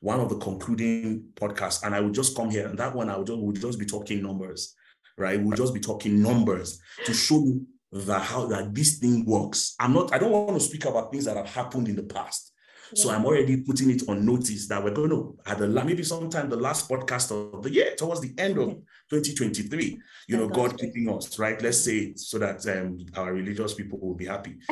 one 0.00 0.20
of 0.20 0.28
the 0.28 0.36
concluding 0.36 1.24
podcasts, 1.34 1.84
and 1.84 1.94
I 1.94 2.00
would 2.00 2.14
just 2.14 2.36
come 2.36 2.50
here, 2.50 2.68
and 2.68 2.78
that 2.78 2.94
one 2.94 3.08
I 3.08 3.16
would 3.16 3.26
just, 3.26 3.38
would 3.40 3.60
just 3.60 3.78
be 3.78 3.86
talking 3.86 4.22
numbers, 4.22 4.76
right? 5.16 5.42
We'll 5.42 5.56
just 5.56 5.74
be 5.74 5.80
talking 5.80 6.22
numbers 6.22 6.80
to 7.06 7.14
show 7.14 7.38
you 7.38 7.66
that 7.92 8.22
how 8.22 8.46
that 8.46 8.74
this 8.74 8.98
thing 8.98 9.24
works. 9.24 9.74
I'm 9.80 9.92
not. 9.92 10.12
I 10.12 10.18
don't 10.18 10.32
want 10.32 10.54
to 10.54 10.60
speak 10.60 10.84
about 10.84 11.10
things 11.10 11.24
that 11.24 11.36
have 11.36 11.52
happened 11.52 11.88
in 11.88 11.96
the 11.96 12.02
past. 12.02 12.52
So 12.94 13.10
I'm 13.10 13.26
already 13.26 13.58
putting 13.58 13.90
it 13.90 14.08
on 14.08 14.24
notice 14.24 14.66
that 14.68 14.82
we're 14.82 14.94
going 14.94 15.10
to, 15.10 15.36
at 15.46 15.58
the 15.58 15.68
maybe 15.68 16.02
sometime 16.02 16.48
the 16.48 16.56
last 16.56 16.88
podcast 16.88 17.30
of 17.30 17.62
the 17.62 17.70
year, 17.70 17.94
towards 17.96 18.20
the 18.20 18.32
end 18.38 18.58
of 18.58 18.68
2023, 19.10 20.00
you 20.26 20.36
know, 20.36 20.48
God 20.48 20.78
keeping 20.78 21.08
us, 21.12 21.38
right? 21.38 21.60
Let's 21.60 21.80
say 21.80 22.14
so 22.14 22.38
that 22.38 22.66
um, 22.66 22.98
our 23.14 23.32
religious 23.32 23.74
people 23.74 23.98
will 24.00 24.14
be 24.14 24.26
happy. 24.26 24.56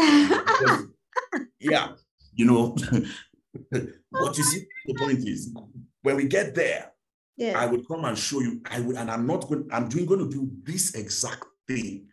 yeah, 1.60 1.88
you 2.32 2.46
know, 2.46 2.74
what 4.10 4.38
you 4.38 4.44
see, 4.44 4.66
the 4.86 4.94
point 4.94 5.18
is 5.26 5.54
when 6.02 6.16
we 6.16 6.26
get 6.26 6.54
there, 6.54 6.92
yeah. 7.36 7.60
I 7.60 7.66
would 7.66 7.86
come 7.86 8.04
and 8.06 8.16
show 8.16 8.40
you. 8.40 8.62
I 8.70 8.80
would, 8.80 8.96
and 8.96 9.10
I'm 9.10 9.26
not 9.26 9.46
going, 9.46 9.68
I'm 9.70 9.88
doing 9.88 10.06
going 10.06 10.20
to 10.20 10.30
do 10.30 10.50
this 10.62 10.94
exact 10.94 11.44
thing. 11.68 12.06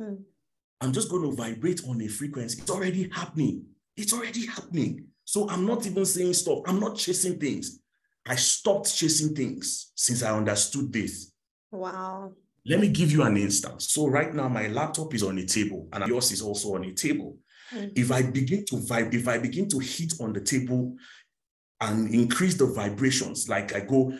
Mm. 0.00 0.24
I'm 0.80 0.92
just 0.92 1.10
going 1.10 1.22
to 1.22 1.34
vibrate 1.34 1.82
on 1.88 2.00
a 2.02 2.08
frequency. 2.08 2.60
It's 2.60 2.70
already 2.70 3.08
happening. 3.10 3.64
It's 3.96 4.12
already 4.12 4.46
happening. 4.46 5.06
So 5.24 5.48
I'm 5.48 5.66
not 5.66 5.86
even 5.86 6.04
saying 6.04 6.34
stop. 6.34 6.68
I'm 6.68 6.78
not 6.78 6.96
chasing 6.96 7.38
things. 7.38 7.80
I 8.26 8.36
stopped 8.36 8.94
chasing 8.94 9.34
things 9.34 9.92
since 9.94 10.22
I 10.22 10.36
understood 10.36 10.92
this. 10.92 11.32
Wow. 11.70 12.32
Let 12.66 12.80
me 12.80 12.88
give 12.88 13.12
you 13.12 13.22
an 13.22 13.36
instance. 13.36 13.90
So 13.90 14.08
right 14.08 14.34
now, 14.34 14.48
my 14.48 14.66
laptop 14.66 15.14
is 15.14 15.22
on 15.22 15.38
a 15.38 15.46
table 15.46 15.88
and 15.92 16.06
yours 16.06 16.32
is 16.32 16.42
also 16.42 16.74
on 16.74 16.84
a 16.84 16.92
table. 16.92 17.38
Mm. 17.72 17.96
If 17.96 18.10
I 18.10 18.22
begin 18.22 18.64
to 18.66 18.76
vibe, 18.76 19.14
if 19.14 19.28
I 19.28 19.38
begin 19.38 19.68
to 19.68 19.78
hit 19.78 20.14
on 20.20 20.32
the 20.32 20.40
table 20.40 20.96
and 21.80 22.12
increase 22.12 22.54
the 22.54 22.66
vibrations, 22.66 23.48
like 23.48 23.74
I 23.74 23.80
go 23.80 24.16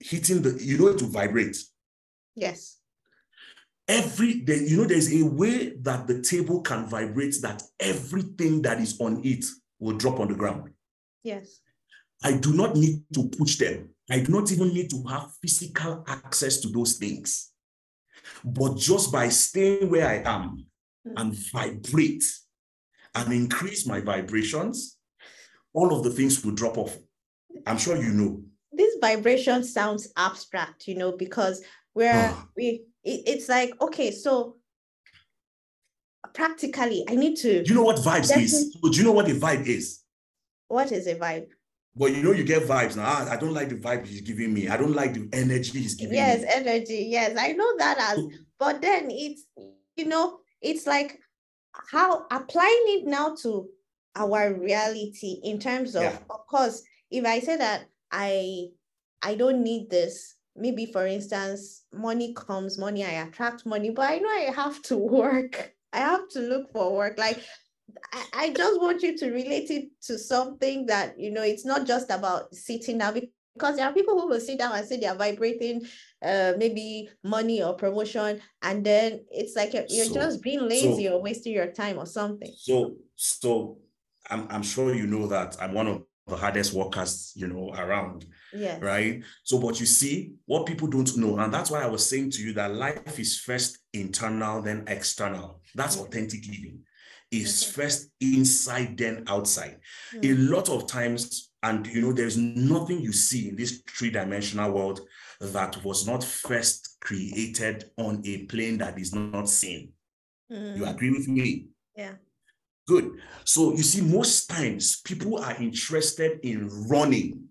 hitting 0.00 0.42
the, 0.42 0.58
you 0.62 0.78
know, 0.78 0.94
to 0.94 1.06
vibrate. 1.06 1.56
Yes. 2.34 2.78
Every 3.88 4.40
day, 4.40 4.64
you 4.66 4.76
know, 4.78 4.84
there's 4.84 5.12
a 5.12 5.24
way 5.24 5.74
that 5.82 6.06
the 6.06 6.22
table 6.22 6.62
can 6.62 6.86
vibrate 6.86 7.36
that 7.42 7.62
everything 7.80 8.62
that 8.62 8.80
is 8.80 9.00
on 9.00 9.20
it 9.24 9.44
will 9.80 9.96
drop 9.96 10.20
on 10.20 10.28
the 10.28 10.34
ground. 10.34 10.70
Yes. 11.24 11.60
I 12.22 12.32
do 12.36 12.52
not 12.54 12.76
need 12.76 13.02
to 13.14 13.28
push 13.28 13.56
them. 13.56 13.90
I 14.10 14.20
do 14.20 14.32
not 14.32 14.52
even 14.52 14.68
need 14.68 14.90
to 14.90 15.02
have 15.08 15.32
physical 15.40 16.04
access 16.06 16.58
to 16.60 16.68
those 16.68 16.94
things. 16.94 17.50
But 18.44 18.76
just 18.76 19.12
by 19.12 19.28
staying 19.28 19.90
where 19.90 20.08
I 20.08 20.22
am 20.30 20.66
mm. 21.06 21.12
and 21.16 21.34
vibrate 21.52 22.24
and 23.14 23.32
increase 23.32 23.86
my 23.86 24.00
vibrations, 24.00 24.96
all 25.72 25.96
of 25.96 26.04
the 26.04 26.10
things 26.10 26.44
will 26.44 26.52
drop 26.52 26.78
off. 26.78 26.96
I'm 27.66 27.78
sure 27.78 27.96
you 27.96 28.10
know. 28.10 28.42
This 28.72 28.96
vibration 29.00 29.64
sounds 29.64 30.12
abstract, 30.16 30.86
you 30.86 30.94
know, 30.94 31.12
because 31.12 31.62
we're 31.94 32.30
oh. 32.32 32.48
we 32.56 32.84
it, 33.04 33.22
it's 33.26 33.48
like 33.48 33.72
okay, 33.80 34.10
so 34.10 34.56
practically 36.34 37.04
I 37.08 37.16
need 37.16 37.36
to. 37.38 37.62
Do 37.62 37.68
you 37.68 37.74
know 37.74 37.84
what 37.84 37.96
vibes 37.96 38.36
is? 38.36 38.76
Do 38.82 38.90
you 38.90 39.04
know 39.04 39.12
what 39.12 39.30
a 39.30 39.34
vibe 39.34 39.66
is? 39.66 40.00
What 40.68 40.92
is 40.92 41.06
a 41.06 41.14
vibe? 41.14 41.46
But 41.94 42.14
you 42.14 42.22
know, 42.22 42.32
you 42.32 42.44
get 42.44 42.62
vibes 42.62 42.96
now. 42.96 43.04
I, 43.04 43.32
I 43.32 43.36
don't 43.36 43.52
like 43.52 43.68
the 43.68 43.74
vibe 43.74 44.06
he's 44.06 44.22
giving 44.22 44.54
me. 44.54 44.68
I 44.68 44.78
don't 44.78 44.94
like 44.94 45.12
the 45.12 45.28
energy 45.32 45.80
he's 45.80 45.94
giving 45.94 46.14
yes, 46.14 46.40
me. 46.40 46.46
Yes, 46.46 46.56
energy. 46.56 47.06
Yes, 47.10 47.36
I 47.38 47.52
know 47.52 47.76
that 47.78 47.98
as. 47.98 48.24
But 48.58 48.80
then 48.80 49.10
it's 49.10 49.44
you 49.96 50.06
know, 50.06 50.38
it's 50.60 50.86
like 50.86 51.20
how 51.90 52.26
applying 52.30 52.84
it 52.86 53.06
now 53.06 53.34
to 53.42 53.68
our 54.14 54.54
reality 54.54 55.40
in 55.42 55.58
terms 55.58 55.94
of, 55.94 56.02
yeah. 56.02 56.18
of 56.30 56.46
course, 56.46 56.82
if 57.10 57.24
I 57.24 57.40
say 57.40 57.56
that 57.56 57.86
I 58.10 58.68
I 59.22 59.34
don't 59.34 59.62
need 59.62 59.90
this, 59.90 60.36
maybe 60.56 60.86
for 60.86 61.06
instance, 61.06 61.84
money 61.92 62.34
comes, 62.34 62.78
money, 62.78 63.04
I 63.04 63.22
attract 63.24 63.66
money, 63.66 63.90
but 63.90 64.10
I 64.10 64.18
know 64.18 64.28
I 64.28 64.52
have 64.54 64.82
to 64.82 64.96
work. 65.20 65.72
I 65.92 65.98
have 65.98 66.28
to 66.30 66.40
look 66.40 66.72
for 66.72 66.94
work. 66.94 67.18
Like 67.18 67.42
I, 68.12 68.24
I 68.34 68.50
just 68.50 68.80
want 68.80 69.02
you 69.02 69.16
to 69.18 69.30
relate 69.30 69.70
it 69.70 69.88
to 70.02 70.18
something 70.18 70.86
that 70.86 71.18
you 71.18 71.30
know 71.30 71.42
it's 71.42 71.64
not 71.64 71.86
just 71.86 72.10
about 72.10 72.54
sitting 72.54 72.98
down 72.98 73.20
because 73.54 73.76
there 73.76 73.86
are 73.86 73.92
people 73.92 74.18
who 74.18 74.28
will 74.28 74.40
sit 74.40 74.58
down 74.58 74.72
and 74.72 74.86
say 74.86 74.98
they 74.98 75.06
are 75.06 75.16
vibrating 75.16 75.82
uh 76.24 76.52
maybe 76.56 77.08
money 77.22 77.62
or 77.62 77.74
promotion 77.74 78.40
and 78.62 78.84
then 78.84 79.20
it's 79.30 79.54
like 79.56 79.74
you're 79.74 80.06
so, 80.06 80.14
just 80.14 80.42
being 80.42 80.66
lazy 80.68 81.06
so, 81.06 81.14
or 81.14 81.22
wasting 81.22 81.52
your 81.52 81.70
time 81.70 81.98
or 81.98 82.06
something 82.06 82.52
so 82.56 82.94
so 83.16 83.78
I'm, 84.30 84.46
I'm 84.48 84.62
sure 84.62 84.94
you 84.94 85.06
know 85.06 85.26
that 85.26 85.56
i'm 85.60 85.74
one 85.74 85.86
of 85.86 86.02
the 86.32 86.38
hardest 86.38 86.72
workers 86.72 87.32
you 87.36 87.46
know 87.46 87.72
around 87.74 88.24
yeah 88.54 88.78
right? 88.80 89.22
So 89.44 89.60
but 89.60 89.78
you 89.80 89.86
see 89.86 90.32
what 90.46 90.66
people 90.66 90.88
don't 90.88 91.16
know 91.16 91.38
and 91.38 91.52
that's 91.52 91.70
why 91.70 91.82
i 91.82 91.86
was 91.86 92.08
saying 92.08 92.30
to 92.32 92.42
you 92.42 92.52
that 92.54 92.74
life 92.74 93.18
is 93.18 93.38
first 93.38 93.78
internal 93.92 94.62
then 94.62 94.84
external. 94.86 95.60
That's 95.74 95.96
mm-hmm. 95.96 96.06
authentic 96.06 96.46
living. 96.46 96.80
Is 97.30 97.64
first 97.64 98.10
inside 98.20 98.98
then 98.98 99.24
outside. 99.26 99.78
Mm-hmm. 100.14 100.32
a 100.32 100.54
lot 100.54 100.68
of 100.68 100.86
times 100.86 101.50
and 101.62 101.86
you 101.86 102.02
know 102.02 102.12
there's 102.12 102.36
nothing 102.36 103.00
you 103.00 103.12
see 103.12 103.48
in 103.48 103.56
this 103.56 103.82
three-dimensional 103.88 104.70
world 104.72 105.00
that 105.40 105.82
was 105.84 106.06
not 106.06 106.22
first 106.22 106.96
created 107.00 107.90
on 107.96 108.22
a 108.24 108.44
plane 108.46 108.78
that 108.78 108.98
is 108.98 109.14
not 109.14 109.48
seen. 109.48 109.92
Mm-hmm. 110.50 110.76
you 110.78 110.86
agree 110.86 111.10
with 111.10 111.28
me? 111.28 111.66
Yeah 111.96 112.12
Good. 112.86 113.12
So 113.44 113.72
you 113.72 113.82
see, 113.82 114.02
most 114.02 114.48
times 114.48 115.00
people 115.02 115.38
are 115.38 115.56
interested 115.56 116.40
in 116.42 116.68
running, 116.88 117.48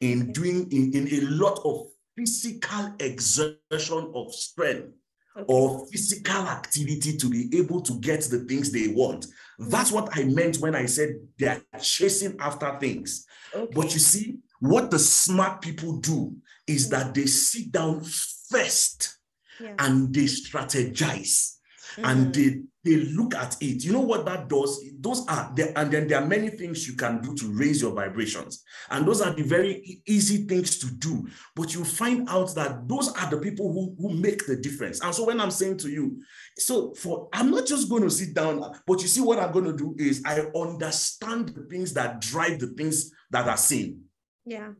in 0.00 0.32
doing 0.32 0.70
in, 0.70 0.92
in 0.92 1.08
a 1.08 1.26
lot 1.30 1.60
of 1.64 1.86
physical 2.16 2.94
exertion 3.00 4.12
of 4.14 4.32
strength 4.32 4.92
okay. 5.36 5.44
or 5.48 5.86
physical 5.86 6.42
activity 6.42 7.16
to 7.16 7.28
be 7.28 7.48
able 7.58 7.80
to 7.80 7.98
get 8.00 8.22
the 8.22 8.40
things 8.40 8.70
they 8.70 8.88
want. 8.88 9.24
Mm-hmm. 9.24 9.70
That's 9.70 9.90
what 9.90 10.16
I 10.16 10.24
meant 10.24 10.58
when 10.58 10.74
I 10.74 10.86
said 10.86 11.16
they're 11.38 11.62
chasing 11.80 12.36
after 12.38 12.76
things. 12.78 13.26
Okay. 13.54 13.72
But 13.74 13.92
you 13.94 14.00
see, 14.00 14.38
what 14.60 14.90
the 14.90 14.98
smart 14.98 15.62
people 15.62 15.98
do 15.98 16.36
is 16.66 16.88
mm. 16.88 16.90
that 16.90 17.14
they 17.14 17.26
sit 17.26 17.72
down 17.72 18.02
first 18.50 19.18
yeah. 19.60 19.74
and 19.78 20.12
they 20.14 20.24
strategize 20.24 21.56
mm. 21.96 22.04
and 22.04 22.34
they 22.34 22.62
they 22.84 22.96
look 22.96 23.34
at 23.34 23.56
it. 23.62 23.82
You 23.82 23.92
know 23.92 24.00
what 24.00 24.26
that 24.26 24.48
does? 24.48 24.84
Those 25.00 25.26
are 25.26 25.50
there, 25.56 25.72
and 25.74 25.90
then 25.90 26.06
there 26.06 26.20
are 26.20 26.26
many 26.26 26.50
things 26.50 26.86
you 26.86 26.94
can 26.94 27.20
do 27.22 27.34
to 27.34 27.52
raise 27.52 27.80
your 27.80 27.92
vibrations. 27.92 28.62
And 28.90 29.08
those 29.08 29.22
are 29.22 29.32
the 29.32 29.42
very 29.42 30.02
easy 30.06 30.44
things 30.46 30.78
to 30.80 30.94
do. 30.94 31.26
But 31.56 31.74
you 31.74 31.82
find 31.82 32.28
out 32.28 32.54
that 32.56 32.86
those 32.86 33.10
are 33.14 33.30
the 33.30 33.38
people 33.38 33.72
who, 33.72 33.96
who 33.98 34.14
make 34.14 34.46
the 34.46 34.56
difference. 34.56 35.00
And 35.00 35.14
so 35.14 35.24
when 35.24 35.40
I'm 35.40 35.50
saying 35.50 35.78
to 35.78 35.88
you, 35.88 36.22
so 36.58 36.92
for 36.92 37.28
I'm 37.32 37.50
not 37.50 37.66
just 37.66 37.88
going 37.88 38.02
to 38.02 38.10
sit 38.10 38.34
down, 38.34 38.62
but 38.86 39.00
you 39.00 39.08
see 39.08 39.22
what 39.22 39.38
I'm 39.38 39.52
going 39.52 39.64
to 39.64 39.76
do 39.76 39.94
is 39.98 40.22
I 40.26 40.40
understand 40.54 41.50
the 41.50 41.62
things 41.62 41.94
that 41.94 42.20
drive 42.20 42.58
the 42.58 42.68
things 42.68 43.10
that 43.30 43.48
are 43.48 43.56
seen. 43.56 44.02
Yeah. 44.44 44.72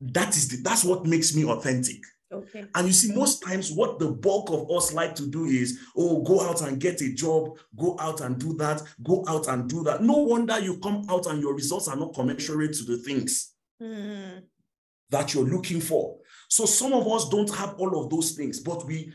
That 0.00 0.36
is 0.36 0.48
the, 0.48 0.56
that's 0.62 0.84
what 0.84 1.06
makes 1.06 1.34
me 1.34 1.44
authentic. 1.44 2.02
Okay. 2.32 2.64
And 2.74 2.86
you 2.86 2.92
see, 2.92 3.14
most 3.14 3.42
times 3.42 3.70
what 3.72 3.98
the 3.98 4.10
bulk 4.10 4.50
of 4.50 4.70
us 4.70 4.92
like 4.92 5.14
to 5.16 5.26
do 5.26 5.44
is, 5.44 5.78
oh, 5.96 6.22
go 6.22 6.40
out 6.40 6.62
and 6.62 6.80
get 6.80 7.02
a 7.02 7.12
job, 7.12 7.58
go 7.76 7.96
out 8.00 8.20
and 8.22 8.38
do 8.38 8.54
that, 8.54 8.82
go 9.02 9.24
out 9.28 9.48
and 9.48 9.68
do 9.68 9.82
that. 9.84 10.02
No 10.02 10.18
wonder 10.18 10.58
you 10.58 10.78
come 10.78 11.04
out 11.10 11.26
and 11.26 11.40
your 11.40 11.54
results 11.54 11.88
are 11.88 11.96
not 11.96 12.14
commensurate 12.14 12.72
to 12.74 12.84
the 12.84 12.96
things 12.98 13.52
mm. 13.80 14.42
that 15.10 15.34
you're 15.34 15.44
looking 15.44 15.80
for. 15.80 16.16
So 16.48 16.66
some 16.66 16.92
of 16.92 17.06
us 17.08 17.28
don't 17.28 17.54
have 17.54 17.74
all 17.78 18.02
of 18.02 18.10
those 18.10 18.32
things, 18.32 18.60
but 18.60 18.86
we, 18.86 19.12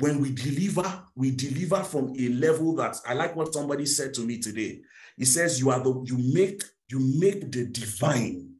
when 0.00 0.20
we 0.20 0.32
deliver, 0.32 1.02
we 1.14 1.30
deliver 1.30 1.82
from 1.82 2.14
a 2.18 2.28
level 2.28 2.74
that 2.76 2.96
I 3.06 3.14
like 3.14 3.34
what 3.36 3.52
somebody 3.52 3.86
said 3.86 4.14
to 4.14 4.20
me 4.22 4.38
today. 4.38 4.80
He 5.16 5.24
says, 5.24 5.60
you 5.60 5.70
are 5.70 5.80
the, 5.80 5.92
you 6.06 6.18
make, 6.32 6.62
you 6.88 7.00
make 7.18 7.50
the 7.50 7.66
divine 7.66 8.57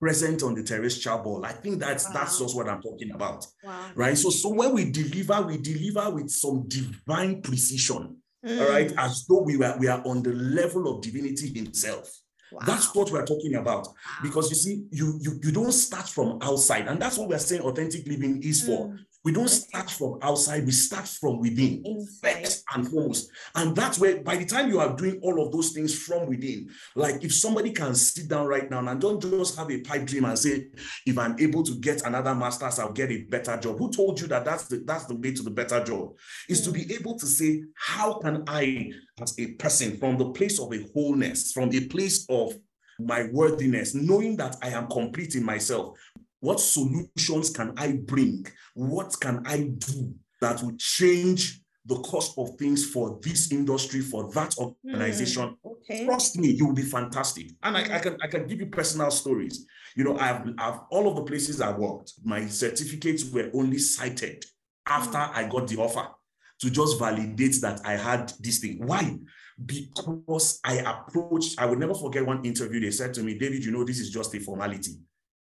present 0.00 0.42
on 0.42 0.54
the 0.54 0.62
terrestrial 0.62 1.18
ball. 1.18 1.44
I 1.44 1.52
think 1.52 1.80
that's 1.80 2.06
wow. 2.06 2.12
that's 2.14 2.38
just 2.38 2.56
what 2.56 2.68
I'm 2.68 2.82
talking 2.82 3.12
about. 3.12 3.46
Wow. 3.64 3.90
Right. 3.94 4.16
So 4.16 4.30
so 4.30 4.50
when 4.50 4.72
we 4.72 4.90
deliver, 4.90 5.42
we 5.42 5.58
deliver 5.58 6.10
with 6.10 6.30
some 6.30 6.66
divine 6.68 7.42
precision. 7.42 8.16
Mm. 8.44 8.60
All 8.60 8.68
right, 8.70 8.92
as 8.96 9.26
though 9.26 9.42
we 9.42 9.56
were 9.56 9.76
we 9.78 9.88
are 9.88 10.02
on 10.06 10.22
the 10.22 10.32
level 10.32 10.88
of 10.88 11.02
divinity 11.02 11.52
himself. 11.52 12.08
Wow. 12.52 12.60
That's 12.64 12.94
what 12.94 13.10
we're 13.10 13.26
talking 13.26 13.56
about. 13.56 13.88
Because 14.22 14.50
you 14.50 14.56
see, 14.56 14.84
you, 14.90 15.18
you 15.20 15.40
you 15.42 15.50
don't 15.50 15.72
start 15.72 16.08
from 16.08 16.38
outside, 16.40 16.86
and 16.86 17.00
that's 17.00 17.18
what 17.18 17.28
we're 17.28 17.38
saying 17.38 17.62
authentic 17.62 18.06
living 18.06 18.42
is 18.42 18.64
for. 18.64 18.96
Mm. 19.26 19.30
We 19.30 19.32
don't 19.32 19.48
start 19.48 19.90
from 19.90 20.18
outside, 20.22 20.64
we 20.64 20.72
start 20.72 21.06
from 21.06 21.40
within, 21.40 21.82
Inside. 21.84 22.42
first 22.42 22.64
and 22.74 22.88
foremost. 22.88 23.30
And 23.54 23.74
that's 23.74 23.98
where, 23.98 24.22
by 24.22 24.36
the 24.36 24.44
time 24.44 24.68
you 24.68 24.80
are 24.80 24.94
doing 24.94 25.18
all 25.22 25.44
of 25.44 25.52
those 25.52 25.70
things 25.70 25.94
from 25.98 26.26
within, 26.26 26.70
like 26.94 27.24
if 27.24 27.34
somebody 27.34 27.72
can 27.72 27.94
sit 27.94 28.28
down 28.28 28.46
right 28.46 28.70
now 28.70 28.86
and 28.86 29.00
don't 29.00 29.20
just 29.20 29.58
have 29.58 29.70
a 29.70 29.80
pipe 29.80 30.06
dream 30.06 30.24
and 30.24 30.38
say, 30.38 30.66
if 31.06 31.18
I'm 31.18 31.38
able 31.38 31.62
to 31.64 31.74
get 31.76 32.06
another 32.06 32.34
master's, 32.34 32.78
I'll 32.78 32.92
get 32.92 33.10
a 33.10 33.22
better 33.22 33.56
job. 33.56 33.78
Who 33.78 33.90
told 33.90 34.20
you 34.20 34.26
that 34.28 34.44
that's 34.44 34.68
the, 34.68 34.82
that's 34.84 35.06
the 35.06 35.16
way 35.16 35.32
to 35.32 35.42
the 35.42 35.50
better 35.50 35.82
job? 35.82 36.14
Is 36.48 36.62
mm. 36.62 36.64
to 36.64 36.72
be 36.72 36.94
able 36.94 37.18
to 37.18 37.26
say, 37.26 37.64
how 37.74 38.14
can 38.18 38.44
I, 38.46 38.92
as 39.20 39.38
a 39.38 39.52
person, 39.54 39.96
from 39.96 40.18
the 40.18 40.30
place 40.30 40.60
of 40.60 40.72
a 40.72 40.86
wholeness, 40.94 41.52
from 41.52 41.72
a 41.72 41.80
place 41.86 42.26
of 42.28 42.54
my 42.98 43.28
worthiness, 43.32 43.94
knowing 43.94 44.36
that 44.36 44.56
I 44.62 44.68
am 44.68 44.86
complete 44.88 45.34
in 45.34 45.44
myself, 45.44 45.98
what 46.46 46.60
solutions 46.60 47.50
can 47.50 47.74
I 47.76 47.98
bring? 48.04 48.46
What 48.74 49.16
can 49.20 49.42
I 49.44 49.72
do 49.78 50.14
that 50.40 50.62
will 50.62 50.76
change 50.78 51.60
the 51.84 51.96
cost 52.02 52.38
of 52.38 52.56
things 52.56 52.88
for 52.88 53.18
this 53.20 53.50
industry, 53.50 54.00
for 54.00 54.30
that 54.32 54.54
organization? 54.56 55.56
Mm, 55.64 55.72
okay. 55.72 56.04
Trust 56.04 56.38
me, 56.38 56.50
you 56.52 56.66
will 56.66 56.74
be 56.74 56.82
fantastic. 56.82 57.50
And 57.64 57.76
I, 57.76 57.96
I, 57.96 57.98
can 57.98 58.16
I 58.22 58.28
can 58.28 58.46
give 58.46 58.60
you 58.60 58.66
personal 58.66 59.10
stories. 59.10 59.66
You 59.96 60.04
know, 60.04 60.16
I've, 60.18 60.46
I've 60.56 60.80
all 60.92 61.08
of 61.08 61.16
the 61.16 61.22
places 61.22 61.60
I 61.60 61.72
worked, 61.72 62.12
my 62.22 62.46
certificates 62.46 63.28
were 63.28 63.50
only 63.52 63.78
cited 63.78 64.44
after 64.86 65.18
mm. 65.18 65.34
I 65.34 65.48
got 65.48 65.66
the 65.66 65.78
offer 65.78 66.06
to 66.60 66.70
just 66.70 66.96
validate 67.00 67.60
that 67.62 67.80
I 67.84 67.96
had 67.96 68.32
this 68.38 68.58
thing. 68.60 68.86
Why? 68.86 69.18
Because 69.64 70.60
I 70.62 70.74
approached, 70.74 71.60
I 71.60 71.66
will 71.66 71.76
never 71.76 71.94
forget 71.94 72.24
one 72.24 72.44
interview. 72.44 72.78
They 72.78 72.92
said 72.92 73.14
to 73.14 73.24
me, 73.24 73.36
David, 73.36 73.64
you 73.64 73.72
know, 73.72 73.82
this 73.82 73.98
is 73.98 74.10
just 74.10 74.32
a 74.36 74.38
formality. 74.38 74.92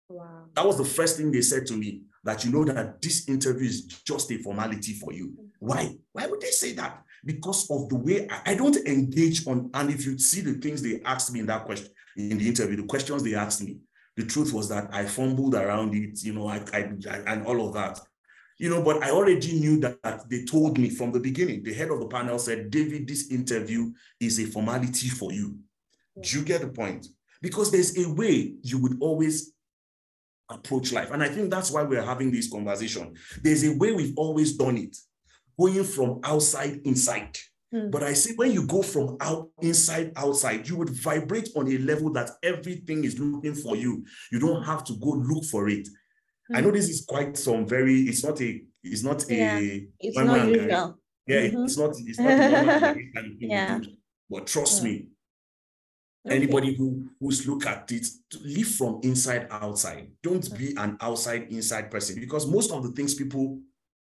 Wow. 0.08 0.44
That 0.54 0.66
was 0.66 0.78
the 0.78 0.84
first 0.84 1.16
thing 1.16 1.30
they 1.32 1.42
said 1.42 1.66
to 1.66 1.74
me 1.74 2.02
that 2.24 2.44
you 2.44 2.52
know 2.52 2.64
that 2.64 3.00
this 3.02 3.28
interview 3.28 3.68
is 3.68 3.82
just 3.84 4.30
a 4.30 4.38
formality 4.38 4.92
for 4.94 5.12
you. 5.12 5.34
Why? 5.58 5.96
Why 6.12 6.26
would 6.26 6.40
they 6.40 6.50
say 6.50 6.72
that? 6.74 7.02
Because 7.24 7.68
of 7.70 7.88
the 7.88 7.96
way 7.96 8.28
I, 8.30 8.52
I 8.52 8.54
don't 8.54 8.76
engage 8.86 9.46
on, 9.46 9.70
and 9.74 9.90
if 9.90 10.04
you 10.06 10.18
see 10.18 10.42
the 10.42 10.54
things 10.54 10.82
they 10.82 11.00
asked 11.04 11.32
me 11.32 11.40
in 11.40 11.46
that 11.46 11.64
question, 11.64 11.88
in 12.16 12.38
the 12.38 12.46
interview, 12.46 12.76
the 12.76 12.84
questions 12.84 13.22
they 13.22 13.34
asked 13.34 13.62
me, 13.62 13.78
the 14.16 14.24
truth 14.24 14.52
was 14.52 14.68
that 14.68 14.88
I 14.92 15.04
fumbled 15.04 15.54
around 15.54 15.94
it, 15.94 16.22
you 16.24 16.32
know, 16.32 16.48
I, 16.48 16.62
I, 16.72 16.90
I 17.10 17.16
and 17.32 17.46
all 17.46 17.66
of 17.68 17.74
that. 17.74 18.00
you 18.58 18.70
know, 18.70 18.82
but 18.82 19.02
I 19.02 19.10
already 19.10 19.52
knew 19.60 19.78
that, 19.80 20.02
that 20.02 20.28
they 20.30 20.44
told 20.44 20.78
me 20.78 20.88
from 20.88 21.12
the 21.12 21.20
beginning. 21.20 21.62
The 21.62 21.74
head 21.74 21.90
of 21.90 22.00
the 22.00 22.06
panel 22.06 22.38
said, 22.38 22.70
David, 22.70 23.06
this 23.06 23.30
interview 23.30 23.92
is 24.18 24.40
a 24.40 24.46
formality 24.46 25.08
for 25.08 25.32
you. 25.32 25.58
Do 26.20 26.38
you 26.38 26.44
get 26.44 26.62
the 26.62 26.68
point? 26.68 27.06
Because 27.42 27.70
there's 27.70 27.96
a 27.98 28.10
way 28.10 28.54
you 28.62 28.78
would 28.80 28.96
always 29.00 29.52
approach 30.50 30.92
life. 30.92 31.11
And 31.11 31.22
I 31.22 31.28
think 31.28 31.50
that's 31.50 31.70
why 31.70 31.82
we're 31.82 32.02
having 32.02 32.30
this 32.30 32.50
conversation. 32.50 33.14
There's 33.42 33.64
a 33.64 33.76
way 33.76 33.92
we've 33.92 34.14
always 34.16 34.56
done 34.56 34.78
it, 34.78 34.96
going 35.59 35.85
from 35.85 36.20
outside 36.24 36.80
inside. 36.85 37.37
Mm. 37.74 37.90
But 37.90 38.02
I 38.02 38.12
say 38.12 38.35
when 38.37 38.52
you 38.52 38.66
go 38.66 38.82
from 38.82 39.16
out 39.20 39.48
inside 39.61 40.12
outside, 40.16 40.68
you 40.68 40.76
would 40.76 40.90
vibrate 40.90 41.48
on 41.56 41.68
a 41.68 41.78
level 41.78 42.12
that 42.12 42.30
everything 42.42 43.04
is 43.04 43.18
looking 43.18 43.54
for 43.54 43.76
you. 43.76 44.04
You 44.30 44.38
don't 44.38 44.62
have 44.62 44.85
to 44.85 44.94
go 44.94 45.11
look 45.11 45.44
for 45.44 45.68
it. 45.68 45.88
Mm. 46.50 46.56
I 46.56 46.61
know 46.61 46.70
this 46.70 46.88
is 46.88 47.04
quite 47.06 47.37
some 47.37 47.66
very. 47.66 48.02
It's 48.02 48.24
not 48.24 48.40
a. 48.40 48.62
It's 48.82 49.02
not 49.02 49.24
yeah. 49.28 49.59
a. 49.59 49.88
It's 49.98 50.16
not 50.16 50.48
usual. 50.48 50.98
Yeah, 51.26 51.40
mm-hmm. 51.40 51.64
it's 51.64 51.76
not. 51.76 51.94
It's 51.98 52.18
not. 52.20 52.96
yeah. 53.40 53.80
But 54.30 54.46
trust 54.46 54.85
me, 54.85 55.09
Okay. 56.26 56.36
Anybody 56.36 56.74
who 56.74 57.08
who's 57.20 57.46
look 57.46 57.66
at 57.66 57.90
it, 57.92 58.06
live 58.42 58.66
from 58.68 59.00
inside 59.02 59.46
outside. 59.50 60.10
Don't 60.22 60.56
be 60.58 60.74
an 60.76 60.96
outside 61.00 61.46
inside 61.50 61.90
person 61.90 62.18
because 62.18 62.46
most 62.46 62.72
of 62.72 62.82
the 62.82 62.90
things 62.90 63.14
people 63.14 63.60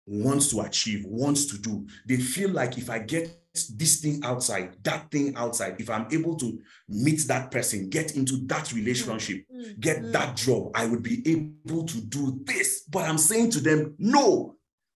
wants 0.08 0.47
to 0.47 0.62
achieve, 0.62 1.06
wants 1.06 1.45
to 1.45 1.58
do, 1.58 1.86
they 2.08 2.17
feel 2.17 2.49
like 2.49 2.77
if 2.77 2.89
I 2.89 2.99
get 2.99 3.30
this 3.75 3.99
thing 3.99 4.21
outside, 4.23 4.75
that 4.84 5.12
thing 5.12 5.36
outside, 5.36 5.75
if 5.80 5.89
I'm 5.89 6.08
able 6.12 6.36
to 6.38 6.60
meet 6.88 7.27
that 7.27 7.51
person, 7.51 7.89
get 7.89 8.15
into 8.15 8.38
that 8.47 8.71
relationship, 8.71 9.45
mm-hmm. 9.53 9.80
get 9.80 9.97
mm-hmm. 9.97 10.12
that 10.13 10.38
job, 10.38 10.71
I 10.73 10.86
would 10.86 11.03
be 11.03 11.27
able 11.30 11.86
to 11.86 12.01
do 12.01 12.39
this. 12.45 12.84
But 12.89 13.10
I'm 13.10 13.17
saying 13.17 13.51
to 13.51 13.60
them, 13.60 13.95
no, 13.99 14.56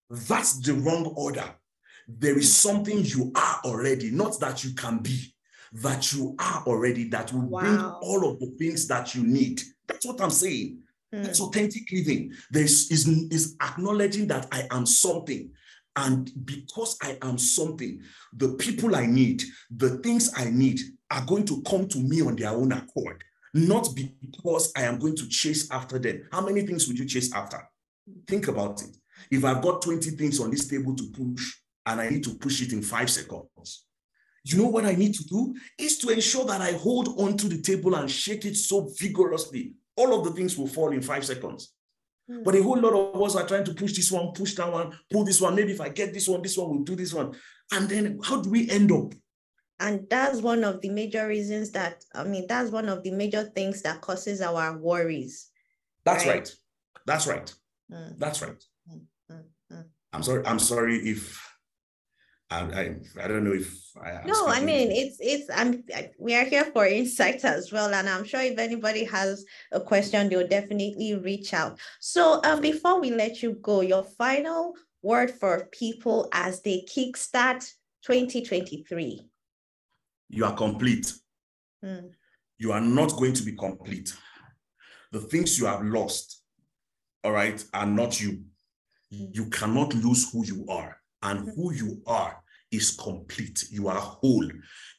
that's 0.10 0.60
the 0.60 0.74
wrong 0.74 1.06
order. 1.18 1.54
There 2.08 2.38
is 2.38 2.56
something 2.56 3.04
you 3.04 3.32
are 3.36 3.62
already, 3.66 4.12
not 4.12 4.40
that 4.40 4.64
you 4.64 4.74
can 4.74 5.00
be 5.00 5.34
that 5.74 6.12
you 6.14 6.36
are 6.40 6.64
already 6.68 7.06
that 7.06 7.32
will 7.34 7.48
wow. 7.48 7.60
bring 7.62 7.80
all 7.80 8.30
of 8.30 8.40
the 8.40 8.48
things 8.58 8.88
that 8.88 9.16
you 9.16 9.24
need. 9.24 9.62
That's 9.88 10.06
what 10.06 10.22
I'm 10.22 10.30
saying. 10.30 10.80
Mm. 11.14 11.24
That's 11.24 11.42
authentic 11.42 11.84
living. 11.92 12.34
This 12.50 12.92
is, 12.92 13.08
is 13.08 13.56
acknowledging 13.62 14.28
that 14.28 14.48
I 14.52 14.68
am 14.72 14.86
something. 14.86 15.52
And 15.96 16.32
because 16.46 16.98
I 17.02 17.18
am 17.22 17.38
something, 17.38 18.02
the 18.34 18.50
people 18.54 18.96
I 18.96 19.06
need, 19.06 19.44
the 19.70 19.98
things 19.98 20.32
I 20.36 20.50
need 20.50 20.80
are 21.10 21.26
going 21.26 21.46
to 21.46 21.62
come 21.64 21.88
to 21.90 22.00
me 22.00 22.22
on 22.22 22.38
their 22.38 22.52
own 22.52 22.72
accord, 22.72 23.24
not 23.54 23.90
because 23.94 24.72
I 24.78 24.84
am 24.84 25.00
going 25.00 25.18
to 25.18 25.28
chase 25.28 25.70
after 25.70 26.00
them. 26.00 26.28
How 26.32 26.42
many 26.42 26.62
things 26.62 26.88
would 26.88 26.98
you 26.98 27.06
chase 27.06 27.34
after? 27.34 27.68
Think 28.28 28.48
about 28.48 28.82
it. 28.82 28.96
If 29.30 29.44
I've 29.44 29.62
got 29.62 29.82
20 29.82 30.12
things 30.12 30.40
on 30.40 30.50
this 30.50 30.68
table 30.68 30.96
to 30.96 31.12
push 31.12 31.56
and 31.86 32.00
I 32.00 32.10
need 32.10 32.24
to 32.24 32.36
push 32.36 32.62
it 32.62 32.72
in 32.72 32.82
five 32.82 33.10
seconds, 33.10 33.86
you 34.44 34.58
know 34.58 34.70
what 34.70 34.86
I 34.86 34.94
need 34.94 35.14
to 35.16 35.24
do? 35.24 35.54
Is 35.78 35.98
to 36.00 36.10
ensure 36.10 36.46
that 36.46 36.62
I 36.62 36.74
hold 36.74 37.20
onto 37.20 37.48
the 37.48 37.62
table 37.62 37.96
and 37.96 38.10
shake 38.10 38.46
it 38.46 38.56
so 38.56 38.90
vigorously. 38.98 39.74
All 39.96 40.18
of 40.18 40.24
the 40.26 40.32
things 40.32 40.58
will 40.58 40.68
fall 40.68 40.92
in 40.92 41.02
five 41.02 41.26
seconds. 41.26 41.74
Mm. 42.30 42.44
But 42.44 42.56
a 42.56 42.64
whole 42.64 42.80
lot 42.80 42.94
of 42.94 43.22
us 43.22 43.36
are 43.36 43.48
trying 43.48 43.66
to 43.66 43.74
push 43.74 43.94
this 43.94 44.12
one, 44.12 44.32
push 44.34 44.56
that 44.56 44.72
one, 44.72 44.98
pull 45.12 45.24
this 45.24 45.42
one. 45.42 45.56
Maybe 45.56 45.74
if 45.74 45.82
I 45.82 45.90
get 45.90 46.14
this 46.14 46.28
one, 46.28 46.42
this 46.42 46.58
one 46.58 46.70
will 46.70 46.84
do 46.84 46.96
this 46.96 47.14
one. 47.14 47.34
And 47.72 47.88
then 47.88 48.20
how 48.24 48.42
do 48.42 48.50
we 48.50 48.70
end 48.70 48.92
up? 48.92 49.14
And 49.80 50.08
that's 50.10 50.42
one 50.42 50.64
of 50.64 50.82
the 50.82 50.90
major 50.90 51.28
reasons 51.28 51.72
that, 51.72 52.04
I 52.14 52.24
mean, 52.24 52.46
that's 52.48 52.72
one 52.72 52.88
of 52.88 53.04
the 53.04 53.12
major 53.12 53.44
things 53.44 53.82
that 53.82 54.02
causes 54.02 54.42
our 54.42 54.78
worries. 54.78 55.50
That's 56.06 56.26
right. 56.26 56.36
right. 56.36 56.56
That's 57.06 57.28
right. 57.28 57.54
Mm. 57.92 58.18
That's 58.18 58.42
right. 58.42 58.64
Mm. 58.90 59.86
I'm 60.14 60.24
sorry. 60.24 60.46
I'm 60.46 60.60
sorry 60.60 60.98
if 60.98 61.51
I, 62.52 62.60
I, 62.60 62.96
I 63.24 63.28
don't 63.30 63.46
know 63.46 63.54
if 63.54 63.82
I 63.98 64.22
no 64.26 64.48
i 64.48 64.60
mean 64.60 64.92
it's 64.92 65.18
it's 65.20 65.50
i'm 65.56 65.84
we 66.20 66.36
are 66.36 66.44
here 66.44 66.66
for 66.66 66.86
insight 67.00 67.44
as 67.46 67.72
well 67.72 67.94
and 67.94 68.10
i'm 68.10 68.26
sure 68.26 68.42
if 68.42 68.58
anybody 68.58 69.06
has 69.06 69.46
a 69.72 69.80
question 69.80 70.28
they'll 70.30 70.48
definitely 70.48 71.16
reach 71.16 71.54
out. 71.54 71.80
So 72.00 72.42
um 72.44 72.62
before 72.62 73.00
we 73.00 73.12
let 73.12 73.42
you 73.42 73.54
go 73.62 73.82
your 73.82 74.04
final 74.04 74.76
word 75.02 75.32
for 75.32 75.70
people 75.72 76.30
as 76.34 76.62
they 76.62 76.86
kickstart 76.94 77.72
2023 78.04 79.30
you 80.30 80.46
are 80.46 80.56
complete. 80.56 81.14
Hmm. 81.84 82.08
you 82.60 82.72
are 82.72 82.82
not 82.82 83.16
going 83.18 83.34
to 83.34 83.44
be 83.44 83.54
complete. 83.54 84.16
The 85.12 85.20
things 85.20 85.58
you 85.58 85.66
have 85.66 85.84
lost 85.84 86.44
all 87.24 87.32
right 87.32 87.64
are 87.74 87.86
not 87.86 88.20
you. 88.22 88.44
Hmm. 89.10 89.26
you 89.32 89.46
cannot 89.46 89.94
lose 89.94 90.32
who 90.32 90.46
you 90.46 90.66
are 90.70 91.01
and 91.24 91.40
mm-hmm. 91.40 91.50
who 91.52 91.74
you 91.74 92.02
are 92.06 92.42
is 92.72 92.92
complete. 92.92 93.66
You 93.70 93.88
are 93.90 94.00
whole. 94.00 94.48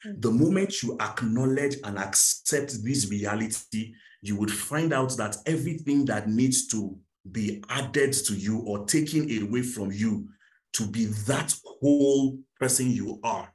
The 0.04 0.28
mm-hmm. 0.28 0.44
moment 0.44 0.82
you 0.82 0.96
acknowledge 1.00 1.76
and 1.84 1.98
accept 1.98 2.84
this 2.84 3.10
reality, 3.10 3.94
you 4.20 4.36
would 4.36 4.50
find 4.50 4.92
out 4.92 5.16
that 5.16 5.36
everything 5.46 6.04
that 6.06 6.28
needs 6.28 6.66
to 6.68 6.96
be 7.30 7.62
added 7.68 8.12
to 8.12 8.34
you 8.34 8.60
or 8.60 8.84
taken 8.84 9.22
away 9.42 9.62
from 9.62 9.92
you 9.92 10.28
to 10.74 10.86
be 10.86 11.06
that 11.26 11.54
whole 11.64 12.38
person 12.58 12.90
you 12.90 13.20
are 13.22 13.52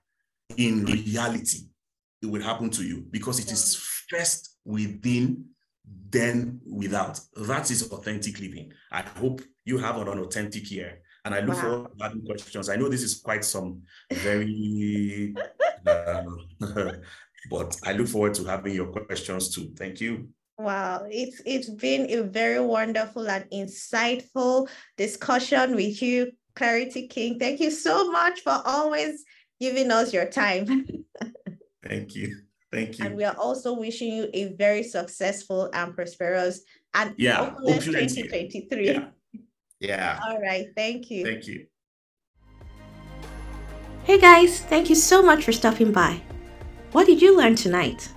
in 0.55 0.85
reality, 0.85 1.59
it 2.21 2.27
will 2.27 2.41
happen 2.41 2.69
to 2.69 2.83
you 2.83 3.05
because 3.11 3.39
it 3.39 3.51
is 3.51 3.75
first 4.09 4.57
within, 4.65 5.45
then 6.09 6.61
without. 6.65 7.19
That 7.35 7.69
is 7.69 7.91
authentic 7.91 8.39
living. 8.39 8.71
I 8.91 9.01
hope 9.01 9.41
you 9.65 9.77
have 9.77 9.97
an 9.97 10.07
authentic 10.19 10.71
year 10.71 11.01
and 11.27 11.35
I 11.35 11.41
look 11.41 11.55
wow. 11.55 11.61
forward 11.61 11.97
to 11.97 12.03
having 12.03 12.25
questions. 12.25 12.69
I 12.69 12.77
know 12.77 12.87
this 12.87 13.03
is 13.03 13.19
quite 13.19 13.43
some 13.43 13.81
very, 14.11 15.35
uh, 15.85 16.23
but 17.51 17.77
I 17.83 17.91
look 17.93 18.07
forward 18.07 18.33
to 18.35 18.45
having 18.45 18.73
your 18.73 18.87
questions 18.87 19.53
too. 19.53 19.73
Thank 19.77 19.99
you. 19.99 20.29
Wow, 20.57 21.05
it's 21.11 21.39
it's 21.45 21.69
been 21.69 22.09
a 22.09 22.23
very 22.23 22.59
wonderful 22.59 23.29
and 23.29 23.45
insightful 23.51 24.67
discussion 24.97 25.75
with 25.75 26.01
you, 26.01 26.31
Clarity 26.55 27.07
King. 27.07 27.37
Thank 27.37 27.59
you 27.59 27.69
so 27.69 28.09
much 28.09 28.39
for 28.39 28.59
always 28.65 29.23
giving 29.59 29.91
us 29.91 30.13
your 30.13 30.25
time. 30.25 30.65
Thank 31.85 32.15
you. 32.15 32.41
Thank 32.71 32.97
you. 32.97 33.05
And 33.05 33.15
we 33.15 33.23
are 33.23 33.37
also 33.37 33.73
wishing 33.73 34.11
you 34.11 34.29
a 34.33 34.53
very 34.55 34.83
successful 34.83 35.69
and 35.73 35.95
prosperous 35.95 36.61
and 36.93 37.13
yeah, 37.17 37.51
2023. 37.65 38.87
Yeah. 38.87 39.07
Yeah. 39.79 40.19
All 40.25 40.41
right. 40.41 40.67
Thank 40.75 41.11
you. 41.11 41.25
Thank 41.25 41.47
you. 41.47 41.67
Hey 44.03 44.19
guys, 44.19 44.61
thank 44.61 44.89
you 44.89 44.95
so 44.95 45.21
much 45.21 45.43
for 45.43 45.51
stopping 45.51 45.91
by. 45.91 46.21
What 46.93 47.07
did 47.07 47.21
you 47.21 47.35
learn 47.35 47.55
tonight? 47.55 48.09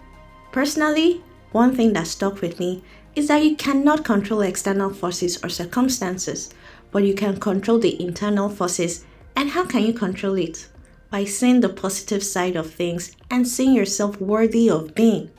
Personally, 0.52 1.22
one 1.50 1.74
thing 1.74 1.92
that 1.94 2.06
stuck 2.06 2.40
with 2.40 2.60
me 2.60 2.84
is 3.16 3.26
that 3.26 3.42
you 3.42 3.56
cannot 3.56 4.04
control 4.04 4.42
external 4.42 4.90
forces 4.90 5.42
or 5.42 5.48
circumstances, 5.48 6.50
but 6.92 7.02
you 7.02 7.12
can 7.12 7.40
control 7.40 7.80
the 7.80 8.00
internal 8.00 8.48
forces. 8.48 9.04
And 9.34 9.50
how 9.50 9.64
can 9.64 9.82
you 9.82 9.92
control 9.92 10.34
it? 10.34 10.68
By 11.10 11.24
seeing 11.24 11.60
the 11.60 11.68
positive 11.68 12.22
side 12.22 12.54
of 12.54 12.70
things 12.70 13.16
and 13.28 13.46
seeing 13.46 13.74
yourself 13.74 14.20
worthy 14.20 14.70
of 14.70 14.94
being. 14.94 15.32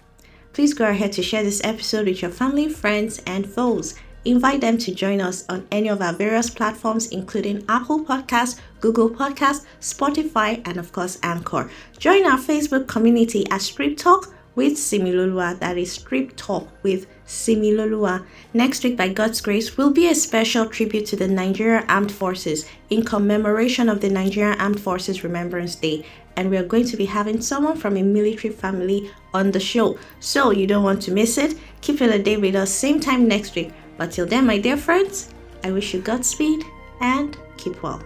Please 0.52 0.74
go 0.74 0.90
ahead 0.90 1.14
to 1.14 1.24
share 1.24 1.44
this 1.44 1.62
episode 1.64 2.08
with 2.08 2.22
your 2.22 2.32
family, 2.32 2.68
friends, 2.68 3.22
and 3.26 3.48
foes 3.48 3.96
invite 4.26 4.62
them 4.62 4.78
to 4.78 4.94
join 4.94 5.22
us 5.22 5.46
on 5.50 5.68
any 5.72 5.90
of 5.90 6.02
our 6.02 6.14
various 6.14 6.50
platforms, 6.50 7.08
including 7.08 7.66
Apple 7.68 8.06
Podcasts, 8.06 8.60
Google 8.80 9.10
Podcasts, 9.10 9.66
Spotify, 9.80 10.62
and 10.68 10.78
of 10.78 10.92
course, 10.92 11.20
Anchor. 11.24 11.70
Join 11.98 12.26
our 12.26 12.38
Facebook 12.38 12.88
community 12.88 13.46
at 13.50 13.62
Script 13.62 14.00
Talk 14.00 14.34
with 14.56 14.74
Similolua. 14.74 15.58
That 15.60 15.78
is 15.78 15.94
Script 15.94 16.38
Talk 16.38 16.68
with 16.84 17.08
Similolua. 17.26 18.26
Next 18.54 18.84
week, 18.84 18.98
by 18.98 19.10
God's 19.10 19.42
grace, 19.42 19.78
will 19.78 19.92
be 19.92 20.10
a 20.10 20.16
special 20.16 20.66
tribute 20.66 21.06
to 21.08 21.16
the 21.16 21.28
Nigerian 21.28 21.86
Armed 21.90 22.12
Forces 22.12 22.66
in 22.90 23.04
commemoration 23.04 23.88
of 23.90 24.02
the 24.02 24.10
Nigerian 24.10 24.60
Armed 24.60 24.80
Forces 24.80 25.24
Remembrance 25.24 25.76
Day. 25.76 26.06
And 26.36 26.50
we 26.50 26.58
are 26.58 26.64
going 26.64 26.86
to 26.86 26.98
be 26.98 27.06
having 27.06 27.42
someone 27.42 27.78
from 27.78 27.98
a 27.98 28.04
military 28.04 28.54
family 28.54 29.12
on 29.34 29.52
the 29.52 29.60
show. 29.60 29.98
So 30.20 30.52
you 30.52 30.68
don't 30.68 30.84
want 30.84 31.02
to 31.04 31.12
miss 31.12 31.38
it. 31.38 31.58
Keep 31.82 32.02
it 32.02 32.14
a 32.14 32.22
day 32.22 32.38
with 32.38 32.56
us, 32.56 32.72
same 32.72 33.00
time 33.00 33.28
next 33.28 33.56
week. 33.56 33.72
But 34.02 34.14
till 34.14 34.26
then, 34.26 34.48
my 34.48 34.58
dear 34.58 34.78
friends, 34.78 35.30
I 35.64 35.70
wish 35.70 35.94
you 35.94 36.02
Godspeed 36.02 36.64
and 37.02 37.38
keep 37.58 37.84
well. 37.84 38.02